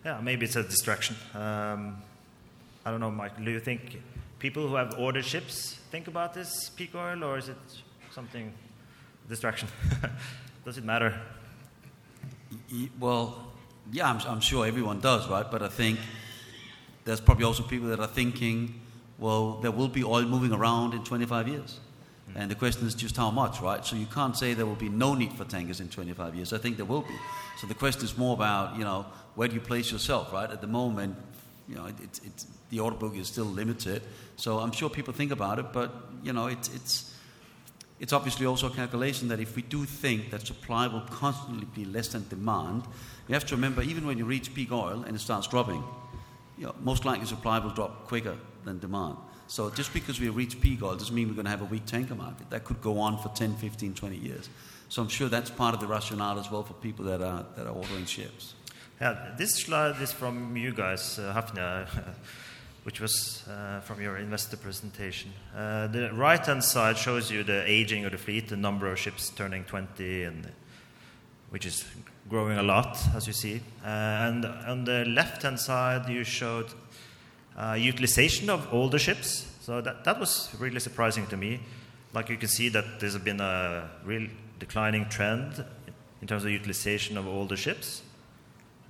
[0.04, 1.16] yeah maybe it's a distraction.
[1.34, 1.96] Um,
[2.88, 3.44] I don't know, Mikael.
[3.44, 4.00] Do you think
[4.38, 7.58] people who have ordered ships think about this peak oil, or is it
[8.10, 8.50] something
[9.28, 9.68] distraction?
[10.64, 11.20] does it matter?
[12.98, 13.52] Well,
[13.92, 15.44] yeah, I'm, I'm sure everyone does, right?
[15.50, 15.98] But I think
[17.04, 18.80] there's probably also people that are thinking
[19.18, 21.80] well, there will be oil moving around in 25 years.
[22.32, 22.38] Hmm.
[22.38, 23.84] And the question is just how much, right?
[23.84, 26.54] So you can't say there will be no need for tankers in 25 years.
[26.54, 27.16] I think there will be.
[27.60, 30.50] So the question is more about, you know, where do you place yourself, right?
[30.50, 31.16] At the moment,
[31.68, 34.02] you know, it's, it's, the order book is still limited.
[34.36, 37.14] So I'm sure people think about it, but, you know, it's, it's,
[38.00, 41.84] it's obviously also a calculation that if we do think that supply will constantly be
[41.84, 42.84] less than demand,
[43.26, 45.82] you have to remember, even when you reach peak oil and it starts dropping,
[46.56, 49.16] you know, most likely supply will drop quicker than demand.
[49.46, 51.86] So just because we reach peak oil doesn't mean we're going to have a weak
[51.86, 52.50] tanker market.
[52.50, 54.48] That could go on for 10, 15, 20 years.
[54.88, 57.66] So I'm sure that's part of the rationale as well for people that are, that
[57.66, 58.54] are ordering ships.
[59.00, 61.86] Yeah, this slide is from you guys, uh, Hafnia,
[62.82, 65.30] which was uh, from your investor presentation.
[65.56, 68.98] Uh, the right hand side shows you the aging of the fleet, the number of
[68.98, 70.50] ships turning 20, and
[71.50, 71.84] which is
[72.28, 73.60] growing a lot, as you see.
[73.84, 76.66] Uh, and on the left hand side, you showed
[77.56, 79.46] uh, utilization of older ships.
[79.60, 81.60] So that, that was really surprising to me.
[82.14, 84.26] Like you can see that there's been a real
[84.58, 85.64] declining trend
[86.20, 88.02] in terms of utilization of older ships.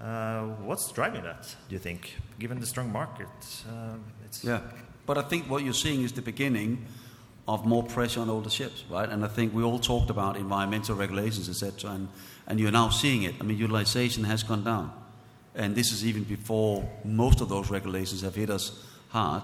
[0.00, 3.26] Uh, what's driving that, do you think, given the strong market?
[3.68, 4.04] Um,
[4.42, 4.60] yeah,
[5.06, 6.86] but I think what you're seeing is the beginning
[7.48, 9.08] of more pressure on older ships, right?
[9.08, 12.08] And I think we all talked about environmental regulations, etc., and,
[12.46, 13.34] and you're now seeing it.
[13.40, 14.92] I mean, utilization has gone down.
[15.54, 19.42] And this is even before most of those regulations have hit us hard.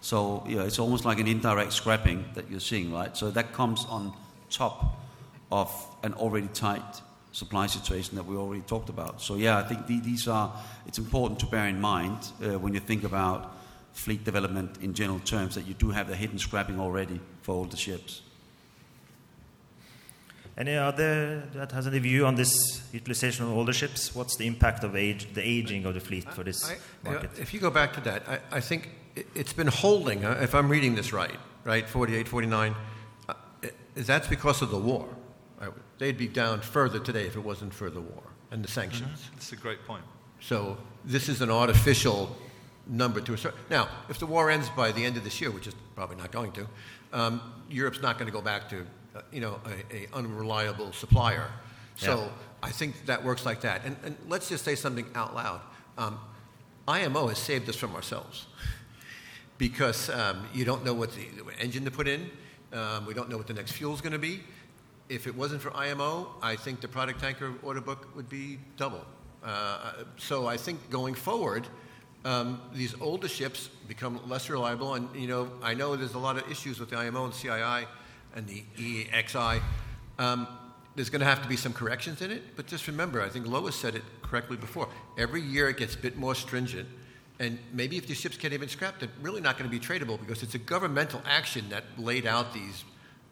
[0.00, 3.16] So yeah, it's almost like an indirect scrapping that you're seeing, right?
[3.16, 4.12] So that comes on
[4.50, 4.98] top
[5.52, 5.70] of
[6.02, 9.20] an already tight supply situation that we already talked about.
[9.20, 10.54] So yeah, I think these are.
[10.86, 13.56] It's important to bear in mind uh, when you think about
[13.92, 17.76] fleet development in general terms that you do have the hidden scrapping already for older
[17.76, 18.22] ships.
[20.56, 24.14] Any other that has any view on this utilization of older ships?
[24.14, 26.76] What's the impact of age, the aging of the fleet for this I,
[27.10, 27.30] market?
[27.38, 28.90] if you go back to that, I, I think
[29.34, 32.74] it's been holding, uh, if I'm reading this right, right, 48, 49,
[33.28, 33.34] uh,
[33.94, 35.08] that's because of the war.
[35.98, 39.22] They'd be down further today if it wasn't for the war and the sanctions.
[39.22, 39.34] Mm-hmm.
[39.34, 40.04] That's a great point.
[40.40, 42.36] So this is an artificial
[42.86, 43.60] number to a certain.
[43.70, 46.32] Now, if the war ends by the end of this year, which is probably not
[46.32, 46.66] going to,
[47.12, 51.46] um, Europe's not going to go back to uh, you know, a, a, unreliable supplier.
[51.96, 52.28] So yeah.
[52.62, 53.82] I think that works like that.
[53.84, 55.60] And, and, let's just say something out loud.
[55.98, 56.18] Um,
[56.88, 58.46] IMO has saved us from ourselves
[59.58, 62.30] because um, you don't know what the, the engine to put in.
[62.72, 64.40] Um, we don't know what the next fuel is going to be.
[65.12, 69.04] If it wasn't for IMO, I think the product tanker order book would be double.
[69.44, 71.68] Uh, so I think going forward,
[72.24, 74.94] um, these older ships become less reliable.
[74.94, 77.84] And you know, I know there's a lot of issues with the IMO and CII
[78.34, 79.60] and the EEXI.
[80.18, 80.48] Um,
[80.94, 83.46] there's going to have to be some corrections in it, but just remember, I think
[83.46, 84.88] Lois said it correctly before.
[85.18, 86.88] Every year it gets a bit more stringent,
[87.38, 90.18] and maybe if these ships can't even scrap, they're really not going to be tradable
[90.18, 92.84] because it's a governmental action that laid out these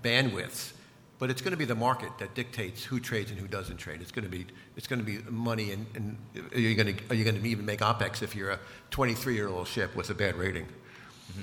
[0.04, 0.72] bandwidths.
[1.20, 4.00] But it's going to be the market that dictates who trades and who doesn't trade.
[4.00, 6.16] It's going to be it's going to be money, and, and
[6.52, 8.58] are you going to are you going to even make opex if you're a
[8.90, 10.64] 23 year old ship with a bad rating?
[10.64, 11.42] Mm-hmm.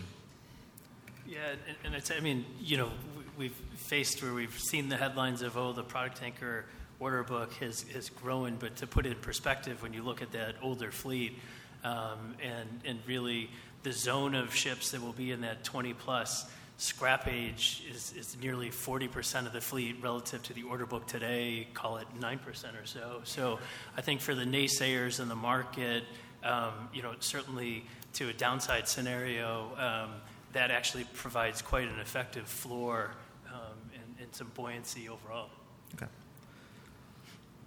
[1.30, 2.92] Yeah, and, and I'd I mean, you know,
[3.38, 6.66] we've faced where we've seen the headlines of, oh, the product tanker
[7.00, 10.32] order book has, has grown, but to put it in perspective, when you look at
[10.32, 11.38] that older fleet
[11.84, 13.50] um, and, and really
[13.84, 18.38] the zone of ships that will be in that 20 plus scrap age is, is
[18.42, 22.40] nearly 40% of the fleet relative to the order book today, call it 9%
[22.82, 23.22] or so.
[23.24, 23.60] So
[23.98, 26.04] I think for the naysayers in the market,
[26.44, 30.22] um, you know, certainly to a downside scenario, um,
[30.54, 33.12] that actually provides quite an effective floor
[33.52, 35.50] um, and, and some buoyancy overall.
[35.96, 36.08] Okay.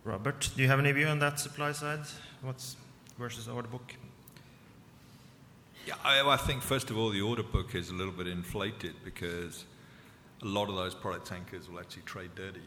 [0.05, 2.01] Robert, do you have any view on that supply side?
[2.42, 2.77] What's
[3.18, 3.94] versus order book?
[5.87, 8.95] Yeah, I, I think first of all, the order book is a little bit inflated
[9.05, 9.64] because
[10.43, 12.61] a lot of those product tankers will actually trade dirty.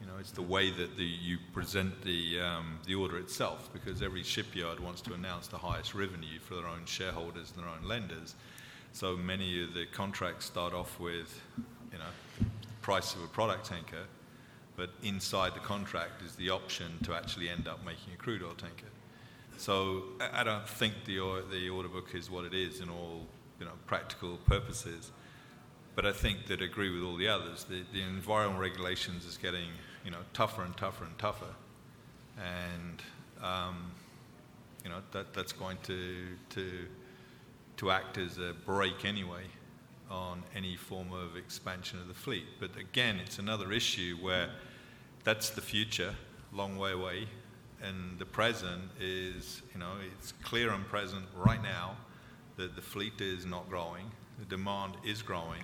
[0.00, 4.02] You know, it's the way that the, you present the, um, the order itself because
[4.02, 7.88] every shipyard wants to announce the highest revenue for their own shareholders and their own
[7.88, 8.34] lenders.
[8.92, 11.40] So many of the contracts start off with,
[11.92, 12.48] you know,
[12.82, 14.04] price of a product tanker,
[14.76, 18.54] but inside the contract is the option to actually end up making a crude oil
[18.54, 18.86] tanker.
[19.58, 23.26] So I don't think the, the order book is what it is in all
[23.58, 25.12] you know, practical purposes.
[25.94, 27.64] But I think that I agree with all the others.
[27.64, 29.68] The, the environmental regulations is getting
[30.04, 31.54] you know, tougher and tougher and tougher.
[32.38, 33.02] And
[33.42, 33.92] um,
[34.84, 36.70] you know, that, that's going to, to,
[37.76, 39.44] to act as a brake anyway
[40.10, 42.44] on any form of expansion of the fleet.
[42.60, 44.50] But again, it's another issue where
[45.24, 46.14] that's the future,
[46.52, 47.28] long way away,
[47.82, 51.96] and the present is, you know, it's clear and present right now
[52.56, 55.62] that the fleet is not growing, the demand is growing,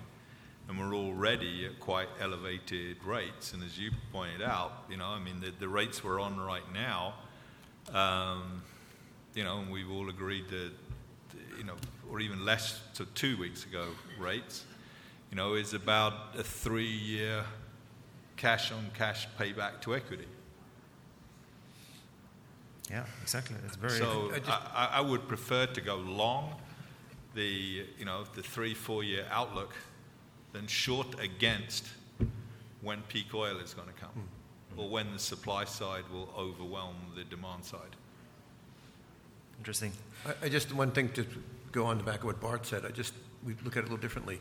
[0.69, 3.53] and we're already at quite elevated rates.
[3.53, 6.63] And as you pointed out, you know, I mean, the, the rates we're on right
[6.75, 7.15] now,
[7.93, 8.63] um,
[9.35, 10.73] you know, and we've all agreed that,
[11.57, 11.75] you know,
[12.11, 13.87] or even less to two weeks ago
[14.19, 14.65] rates,
[15.31, 17.45] you know, is about a three year
[18.37, 20.27] cash on cash payback to equity.
[22.91, 23.57] Yeah, exactly.
[23.67, 23.99] It's very.
[23.99, 26.55] So I, I, would prefer to go long,
[27.35, 29.75] the you know the three four year outlook,
[30.53, 31.87] than short against
[32.81, 34.81] when peak oil is going to come, mm-hmm.
[34.81, 37.97] or when the supply side will overwhelm the demand side.
[39.59, 39.93] Interesting.
[40.27, 41.27] I, I, just one thing to
[41.73, 42.87] go on the back of what Bart said.
[42.87, 43.13] I just
[43.45, 44.41] we look at it a little differently.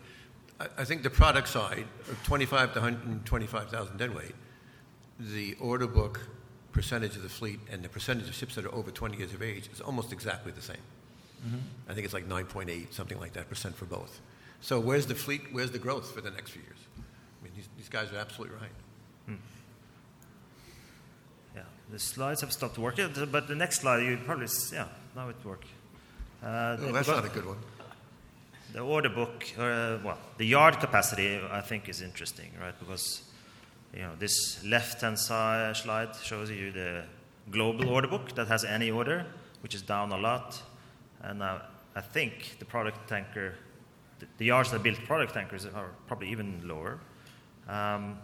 [0.60, 4.36] I, I think the product side of 25 to 125,000 deadweight,
[5.19, 6.21] the order book
[6.71, 9.41] percentage of the fleet and the percentage of ships that are over 20 years of
[9.41, 10.77] age is almost exactly the same.
[11.45, 11.58] Mm-hmm.
[11.89, 14.19] I think it's like 9.8, something like that, percent for both.
[14.62, 16.77] So where's the fleet, where's the growth for the next few years?
[16.97, 18.71] I mean, these, these guys are absolutely right.
[19.27, 19.36] Hmm.
[21.56, 25.36] Yeah, the slides have stopped working, but the next slide, you probably, yeah, now it
[25.43, 25.67] works.
[26.43, 27.58] Uh, oh, that's not a good one.
[28.73, 32.77] The order book, uh, well, the yard capacity, I think, is interesting, right?
[32.77, 33.23] Because
[33.93, 37.04] you know, this left-hand side slide shows you the
[37.50, 39.26] global order book that has any order,
[39.62, 40.62] which is down a lot.
[41.21, 41.60] And uh,
[41.95, 43.56] I think the product tanker,
[44.19, 47.00] the, the, yards that build product tankers are probably even lower.
[47.67, 48.19] Um,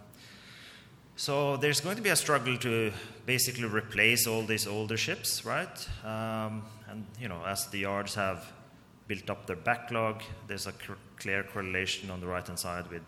[1.16, 2.92] so there's going to be a struggle to
[3.24, 5.88] basically replace all these older ships, right?
[6.04, 8.52] Um, and you know, as the yards have
[9.06, 13.02] built up their backlog, there's a cr- clear correlation on the right-hand side with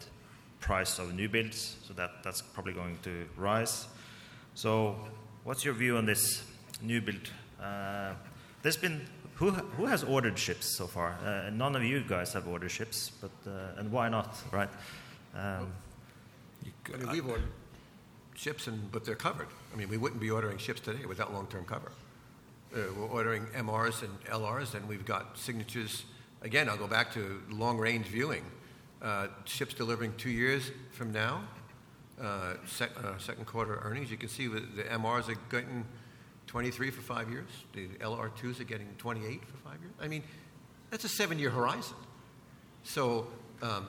[0.61, 3.87] price of new builds, so that, that's probably going to rise.
[4.55, 4.97] So,
[5.45, 6.43] what's your view on this
[6.83, 7.31] new build?
[7.63, 8.15] Uh,
[8.63, 11.19] there's been who, who has ordered ships so far?
[11.25, 14.71] Uh, none of you guys have ordered ships, but uh, and why not, right?
[15.35, 15.73] Um,
[16.93, 17.49] I mean, we've ordered
[18.35, 19.49] ships, and but they're covered.
[19.73, 21.93] I mean, we wouldn't be ordering ships today without long-term cover.
[22.75, 26.05] Uh, we're ordering MRs and LRs, and we've got signatures.
[26.41, 28.43] Again, I'll go back to long-range viewing
[29.45, 31.43] ships delivering two years from now,
[32.21, 34.11] uh, uh, second quarter earnings.
[34.11, 35.85] You can see the, MRs are getting
[36.47, 37.49] 23 for five years.
[37.75, 39.93] The LR2s are getting 28 for five years.
[40.01, 40.23] I mean,
[40.91, 41.97] that's a seven-year horizon.
[42.85, 43.27] So
[43.63, 43.87] um,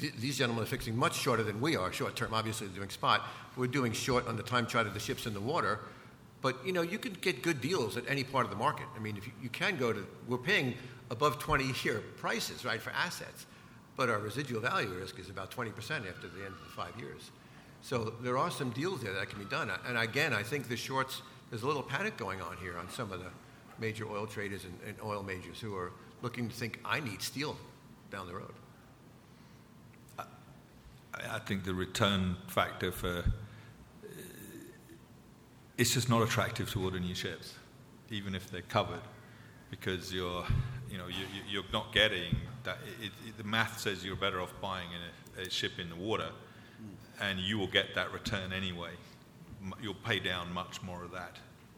[0.00, 2.34] th- these gentlemen are fixing much shorter than we are, short term.
[2.34, 3.22] Obviously, they're doing spot.
[3.56, 5.80] We're doing short on the time charter of the ships in the water.
[6.40, 8.86] But you know, you can get good deals at any part of the market.
[8.96, 10.74] I mean, if you, you can go to, we're paying
[11.10, 13.46] above 20-year prices, right, for assets
[13.98, 17.32] but our residual value risk is about 20% after the end of the five years.
[17.82, 19.72] So there are some deals there that can be done.
[19.86, 21.20] And again, I think the shorts,
[21.50, 23.30] there's a little panic going on here on some of the
[23.80, 25.90] major oil traders and, and oil majors who are
[26.22, 27.56] looking to think, I need steel
[28.12, 28.54] down the road.
[30.16, 30.24] I,
[31.32, 34.12] I think the return factor for uh,
[35.76, 37.54] it's just not attractive to order new ships,
[38.10, 39.02] even if they're covered,
[39.70, 40.44] because you're,
[40.90, 44.52] you know, you, you're not getting That it, it, the math says you're better off
[44.60, 44.88] buying
[45.36, 46.30] a, a ship in the water,
[47.20, 48.90] and you will get that return anyway.
[49.82, 51.36] You'll pay down much more of that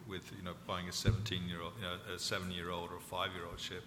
[0.08, 2.96] with you know buying a 17 year old, you know, a seven year old or
[2.96, 3.84] a five year old ship.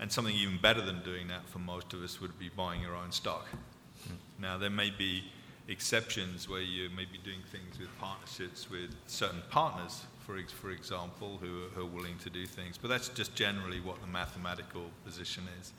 [0.00, 2.94] And something even better than doing that for most of us would be buying your
[2.94, 3.46] own stock.
[4.06, 4.14] Hmm.
[4.38, 5.24] Now, there may be
[5.68, 11.38] exceptions where you may be doing things with partnerships with certain partners, for, for example,
[11.40, 12.78] who are, who are willing to do things.
[12.78, 15.72] But that's just generally what the mathematical position is.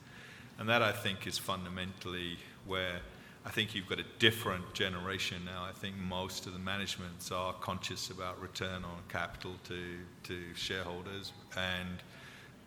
[0.60, 2.38] And that, I think, is fundamentally
[2.68, 3.00] where
[3.46, 5.64] I think you've got a different generation now.
[5.64, 9.82] I think most of the managements are conscious about return on capital to,
[10.24, 12.04] to shareholders and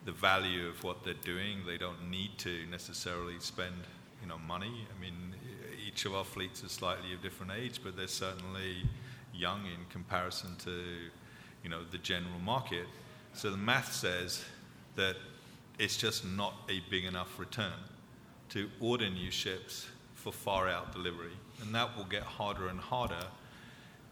[0.06, 1.58] the value of what they're doing.
[1.66, 3.74] They don't need to necessarily spend,
[4.22, 4.86] you know, money.
[4.96, 5.34] I mean,
[5.92, 8.76] each of our fleets is slightly of different age, but they're certainly
[9.34, 10.70] young in comparison to,
[11.62, 12.86] you know, the general market.
[13.34, 14.42] So the math says
[14.96, 15.16] that
[15.78, 17.72] it's just not a big enough return
[18.50, 21.32] to order new ships for far out delivery.
[21.60, 23.26] And that will get harder and harder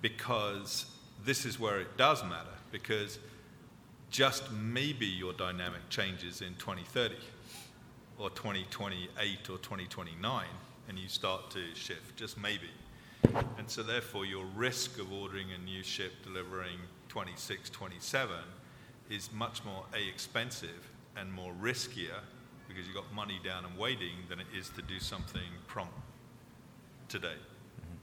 [0.03, 0.87] because
[1.24, 2.57] this is where it does matter.
[2.72, 3.18] Because
[4.11, 7.14] just maybe your dynamic changes in 2030
[8.18, 10.45] or 2028 or 2029
[10.91, 12.68] and you start to shift, just maybe.
[13.57, 16.78] And so, therefore, your risk of ordering a new ship delivering
[17.09, 18.36] 26, 27
[19.09, 22.18] is much more A, expensive and more riskier
[22.66, 25.95] because you've got money down and waiting than it is to do something prompt
[27.09, 27.28] today.
[27.28, 27.97] Mm-hmm.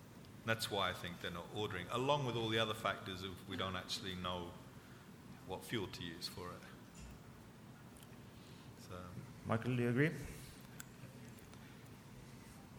[0.46, 3.58] That's why I think they're not ordering, along with all the other factors of we
[3.58, 4.44] don't actually know
[5.48, 6.64] what fuel to use for it.
[8.90, 8.96] So,
[9.46, 10.12] Mikael, do you agree?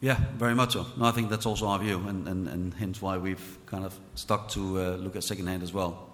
[0.00, 0.86] Yeah, very much so.
[0.96, 3.98] No, I think that's also our view, and, and, and hence why we've kind of
[4.14, 6.08] stuck to uh, look at secondhand as well.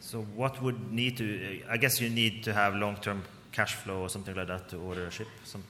[0.00, 1.62] So, what would need to?
[1.70, 3.22] I guess you need to have long-term
[3.52, 5.28] cash flow or something like that to order a ship.
[5.44, 5.64] Some,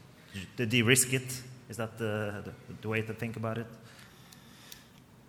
[0.57, 1.41] de-risk it.
[1.69, 2.53] Is that the, the,
[2.83, 3.67] the way to think about it?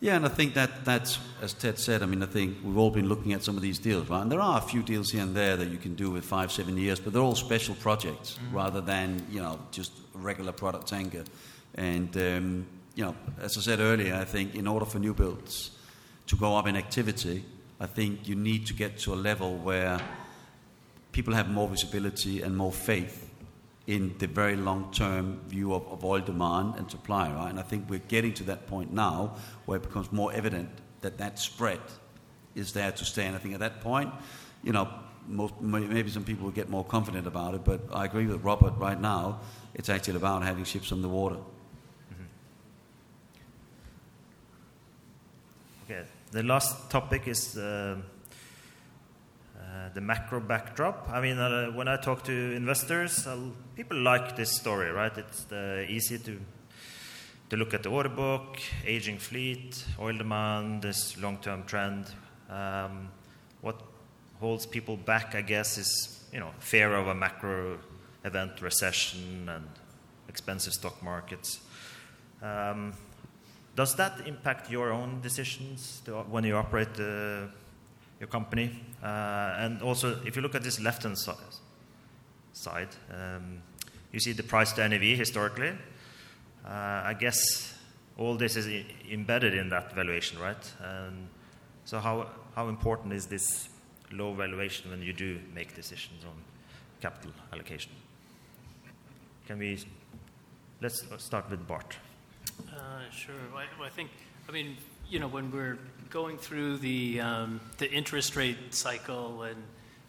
[0.03, 2.89] Yeah, and I think that that's, as Ted said, I mean, I think we've all
[2.89, 4.23] been looking at some of these deals, right?
[4.23, 6.51] And there are a few deals here and there that you can do with five,
[6.51, 11.23] seven years, but they're all special projects rather than, you know, just regular product tanker.
[11.75, 15.69] And, um, you know, as I said earlier, I think in order for new builds
[16.25, 17.45] to go up in activity,
[17.79, 20.01] I think you need to get to a level where
[21.11, 23.30] people have more visibility and more faith
[23.91, 27.49] in the very long term view of, of oil demand and supply, right?
[27.49, 29.35] And I think we're getting to that point now
[29.65, 30.69] where it becomes more evident
[31.01, 31.81] that that spread
[32.55, 33.25] is there to stay.
[33.25, 34.09] And I think at that point,
[34.63, 34.87] you know,
[35.27, 38.75] most, maybe some people will get more confident about it, but I agree with Robert
[38.77, 39.41] right now.
[39.73, 41.39] It's actually about having ships on the water.
[45.83, 46.05] Okay.
[46.31, 47.97] The last topic is uh,
[49.93, 51.09] the macro backdrop.
[51.09, 53.37] I mean, uh, when I talk to investors, uh,
[53.75, 55.15] people like this story, right?
[55.17, 56.39] It's uh, easy to
[57.51, 62.05] to look at the order book, aging fleet, oil demand, this long-term trend.
[62.49, 63.09] Um,
[63.59, 63.75] what
[64.39, 67.77] holds people back, I guess, is you know fear of a macro
[68.23, 69.67] event, recession, and
[70.29, 71.59] expensive stock markets.
[72.41, 72.93] Um,
[73.75, 77.47] does that impact your own decisions to, when you operate uh,
[78.21, 78.69] your company?
[79.03, 81.31] Uh, and also, if you look at this left-hand si-
[82.53, 83.61] side, um,
[84.13, 85.71] you see the price to NAV historically.
[86.63, 87.73] Uh, I guess
[88.17, 90.73] all this is embedded in that valuation, right?
[91.85, 93.69] So, how how important is this
[94.11, 96.33] low valuation when you do make decisions on
[97.01, 97.91] capital allocation?
[99.47, 99.79] Can we?
[100.81, 101.97] Let's start with Bart.
[102.69, 103.35] Uh, sure.
[103.55, 104.09] I think,
[104.47, 104.77] I mean,
[105.11, 105.77] you know, when we're
[106.09, 109.61] going through the um, the interest rate cycle, and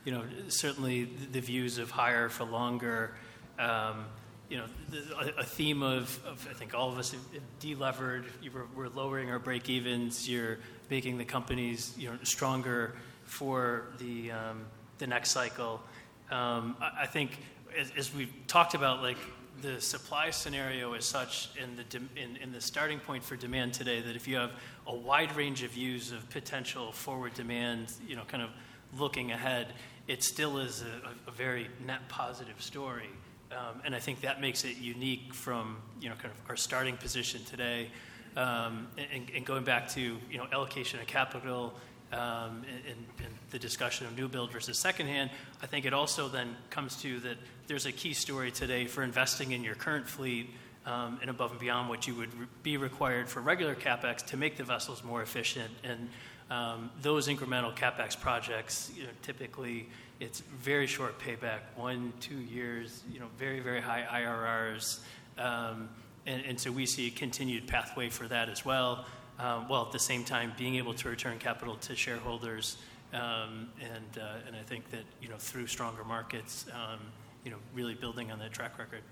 [0.04, 3.14] you know, certainly the, views of higher for longer.
[3.58, 4.04] Um,
[4.48, 7.20] you know, the, a, theme of, of I think all of us have
[7.58, 8.26] delevered.
[8.54, 10.28] Were, we're lowering our break evens.
[10.28, 12.94] You're making the companies you know stronger
[13.24, 14.66] for the um,
[14.98, 15.82] the next cycle.
[16.30, 17.38] Um, I, I think
[17.76, 19.18] as, as we've talked about, like
[19.62, 23.72] the supply scenario is such in the dem- in, in the starting point for demand
[23.72, 24.50] today that if you have
[24.86, 28.50] a wide range of views of potential forward demand, you know, kind of
[28.98, 29.68] looking ahead,
[30.08, 33.08] it still is a, a, very net positive story.
[33.52, 36.96] Um, and I think that makes it unique from you know kind of our starting
[36.96, 37.88] position today,
[38.36, 41.74] um, and, and going back to you know allocation of capital
[42.12, 43.21] um, and, and
[43.52, 45.30] the discussion of new build versus secondhand,
[45.62, 47.36] I think it also then comes to that
[47.68, 50.50] there's a key story today for investing in your current fleet
[50.84, 54.36] um, and above and beyond what you would re- be required for regular capex to
[54.36, 55.70] make the vessels more efficient.
[55.84, 56.08] And
[56.50, 59.88] um, those incremental capex projects, you know, typically
[60.18, 65.00] it's very short payback, one, two years, you know, very, very high IRRs.
[65.38, 65.88] Um,
[66.26, 69.06] and, and, so we see a continued pathway for that as well,
[69.38, 72.76] um, while at the same time being able to return capital to shareholders.
[73.12, 76.98] Um, and, uh, and I think that, you know, through stronger markets, um,
[77.44, 79.02] you know, really building on that track record.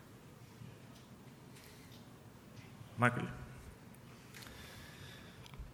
[2.98, 3.26] Mikael?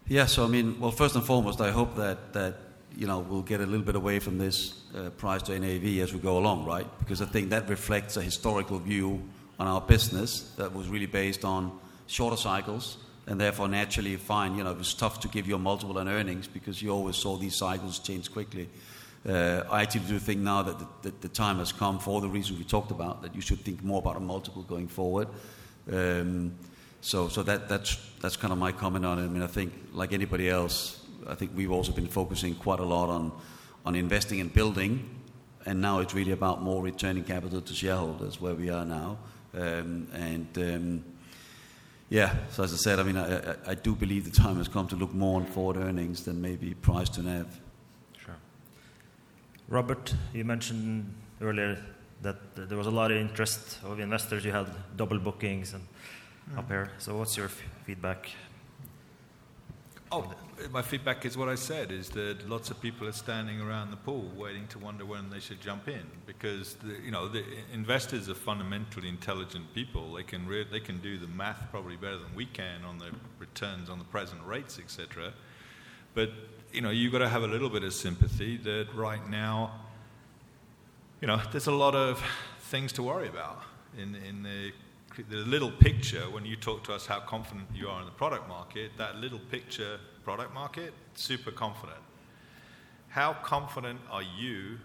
[0.09, 2.55] Yeah, so I mean, well, first and foremost, I hope that, that
[2.97, 6.15] you know, we'll get a little bit away from this uh, price to NAV as
[6.15, 6.87] we go along, right?
[6.99, 9.23] Because I think that reflects a historical view
[9.59, 14.65] on our business that was really based on shorter cycles, and therefore naturally find, you
[14.65, 17.37] know, it was tough to give you a multiple on earnings because you always saw
[17.37, 18.69] these cycles change quickly.
[19.29, 22.21] Uh, I actually do think now that the, that the, time has come for all
[22.21, 25.27] the reasons we talked about, that you should think more about a multiple going forward.
[25.93, 26.55] Um,
[27.01, 29.25] so, so that, that's, that's kind of my comment on it.
[29.25, 32.85] I mean, I think, like anybody else, I think we've also been focusing quite a
[32.85, 33.33] lot on,
[33.85, 35.09] on investing and building,
[35.65, 39.19] and now it's really about more returning capital to shareholders where we are now.
[39.55, 41.05] Um, and um,
[42.09, 44.69] yeah, so as I said, I mean, I, I, I, do believe the time has
[44.69, 47.61] come to look more on forward earnings than maybe price to NAV.
[48.17, 48.37] Sure.
[49.69, 51.83] Robert, you mentioned earlier
[52.23, 54.45] that there was a lot of interest of investors.
[54.45, 55.85] You had double bookings and
[56.53, 56.59] mm.
[56.59, 56.91] up here.
[56.99, 58.31] So, what's your f- feedback?
[60.13, 60.33] Oh,
[60.71, 63.97] my feedback is what I said: is that lots of people are standing around the
[63.97, 67.43] pool waiting to wonder when they should jump in because the, you know the
[67.73, 70.15] investors are fundamentally intelligent people.
[70.15, 73.11] They can re- they can do the math probably better than we can on the
[73.41, 75.33] returns on the present rates, etc.
[76.15, 76.31] But
[76.73, 79.73] you know you've got to have a little bit of sympathy that right now,
[81.21, 82.23] you know, there's a lot of
[82.61, 83.61] things to worry about
[83.99, 84.73] in in the
[85.17, 88.49] the little picture, when you talk to us how confident you are in the product
[88.49, 91.99] market, that little picture product market, super confident.
[93.09, 94.79] How confident are you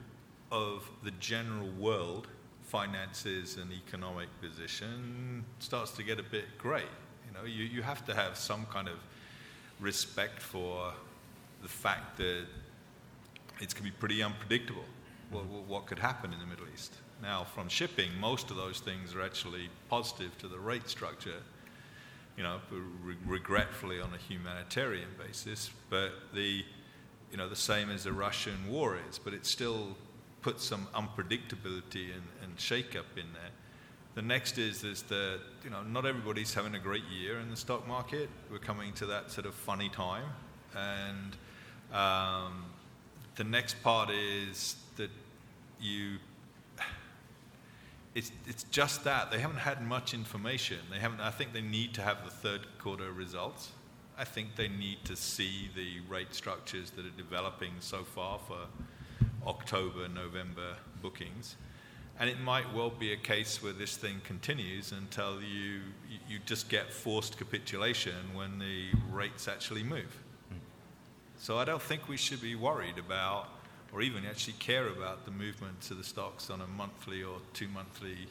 [0.52, 2.28] of the general world
[2.64, 6.86] finances and economic position starts to get a bit grey.
[7.28, 8.96] You know, you, you have to have some kind of
[9.80, 10.94] respect for
[11.62, 12.46] the fact that
[13.60, 14.86] it's going to be pretty unpredictable
[15.32, 16.94] what, what could happen in the Middle East.
[17.22, 21.42] Now, from shipping, most of those things are actually positive to the rate structure,
[22.36, 25.70] you know, re- regretfully on a humanitarian basis.
[25.90, 26.64] But the,
[27.32, 29.96] you know, the same as the Russian war is, but it still
[30.42, 33.52] puts some unpredictability and, and shake-up in there.
[34.16, 37.56] The next is, is that, you know, not everybody's having a great year in the
[37.56, 38.30] stock market.
[38.52, 40.26] We're coming to that sort of funny time.
[40.76, 41.38] And
[41.94, 42.66] um,
[43.36, 45.12] the next part is that
[45.80, 46.18] you
[48.14, 49.32] it's, it's just that.
[49.32, 50.80] They haven't had much information.
[50.92, 53.72] They haven't, I think they need to have the third quarter results.
[54.18, 58.68] I think they need to see the rate structures that are developing so far for
[59.48, 61.56] October, November bookings.
[62.20, 65.80] And it might well be a case where this thing continues until you,
[66.28, 70.20] you just get forced capitulation when the rates actually move.
[70.50, 70.58] Hmm.
[71.38, 73.48] So I don't think we should be worried about
[73.94, 77.68] or even actually care about the movement of the stocks on a monthly or two
[77.68, 78.28] monthly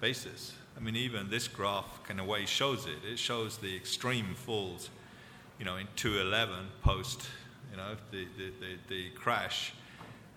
[0.00, 0.54] basis.
[0.76, 3.06] I mean, even this graph, in a way, shows it.
[3.06, 4.88] It shows the extreme falls,
[5.58, 7.26] you know, in 211 post,
[7.70, 9.72] you know, the, the, the, the crash.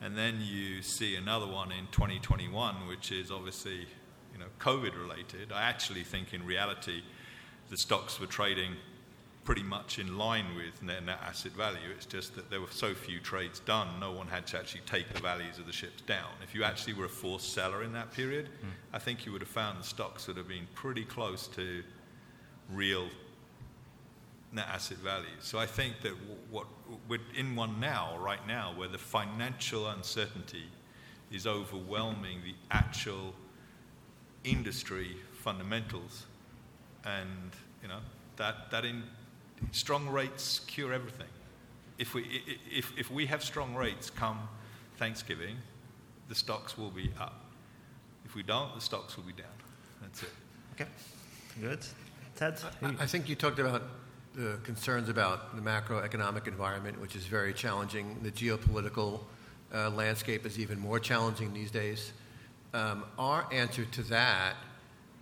[0.02, 3.88] And then you see another one in 2021, which is obviously,
[4.34, 5.54] you know, COVID related.
[5.54, 7.04] I actually think in reality,
[7.70, 8.74] the stocks were trading
[9.44, 11.80] pretty much in line with net, net asset value.
[11.96, 15.12] It's just that there were so few trades done, no one had to actually take
[15.12, 16.30] the values of the ships down.
[16.42, 18.70] If you actually were a forced seller in that period, mm.
[18.94, 21.84] I think you would have found the stocks would have been pretty close to
[22.72, 23.10] real
[24.54, 25.26] net asset value.
[25.40, 26.14] So I think that
[26.50, 26.68] what
[27.10, 30.68] we're in one now, right now, where the financial uncertainty
[31.32, 33.34] is overwhelming the actual
[34.44, 36.26] industry fundamentals,
[37.04, 38.00] and you know
[38.38, 39.04] that that in
[39.72, 41.28] strong rates cure everything.
[41.98, 42.42] If we,
[42.72, 44.40] if, if we have strong rates come
[44.98, 45.58] Thanksgiving,
[46.30, 47.46] the stocks will be up.
[48.26, 49.48] If we don't, the stocks will be down.
[50.02, 50.30] That's it.
[50.74, 50.90] Okay,
[51.62, 51.80] good.
[52.36, 52.60] Ted?
[52.82, 53.84] I, I think you talked about
[54.34, 58.18] the concerns about the macroeconomic environment, which is very challenging.
[58.24, 59.22] The geopolitical
[59.74, 62.14] uh, landscape is even more challenging these days.
[62.74, 64.56] Um, our answer to that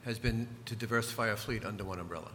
[0.06, 2.32] has been to diversify our fleet under one umbrella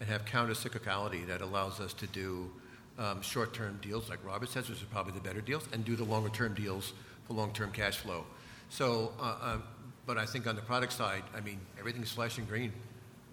[0.00, 2.50] and have counter-cyclicality that allows us to do
[2.98, 6.04] um, short-term deals, like Robert says, which are probably the better deals, and do the
[6.04, 6.92] longer-term deals
[7.26, 8.24] for long-term cash flow.
[8.68, 9.62] So, uh, um,
[10.06, 12.72] but I think on the product side, I mean, everything's flashing green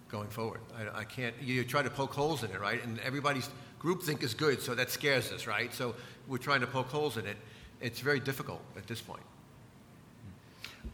[0.08, 0.60] going forward.
[0.76, 1.34] I, I can't.
[1.42, 2.82] You try to poke holes in it, right?
[2.82, 3.48] And everybody's
[3.80, 5.72] groupthink is good, so that scares us, right?
[5.74, 5.94] So
[6.28, 7.36] we're trying to poke holes in it.
[7.80, 9.22] It's very difficult at this point.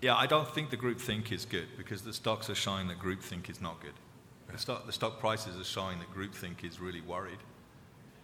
[0.00, 3.50] Yeah, I don't think the groupthink is good because the stocks are showing that groupthink
[3.50, 3.92] is not good.
[4.52, 7.38] The stock, the stock prices are showing that groupthink is really worried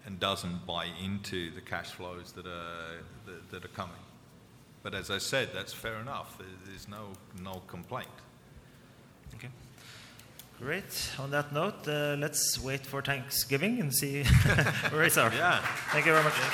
[0.06, 4.02] and doesn't buy into the cash flows that are, that, that are coming.
[4.82, 6.36] But as I said, that's fair enough.
[6.66, 7.12] There's no,
[7.42, 8.08] no complaint.
[9.34, 9.48] Okay.
[10.60, 11.10] Great.
[11.18, 14.24] On that note, uh, let's wait for Thanksgiving and see
[14.90, 15.32] where it's are.
[15.32, 15.60] Yeah.
[15.90, 16.34] Thank you very much.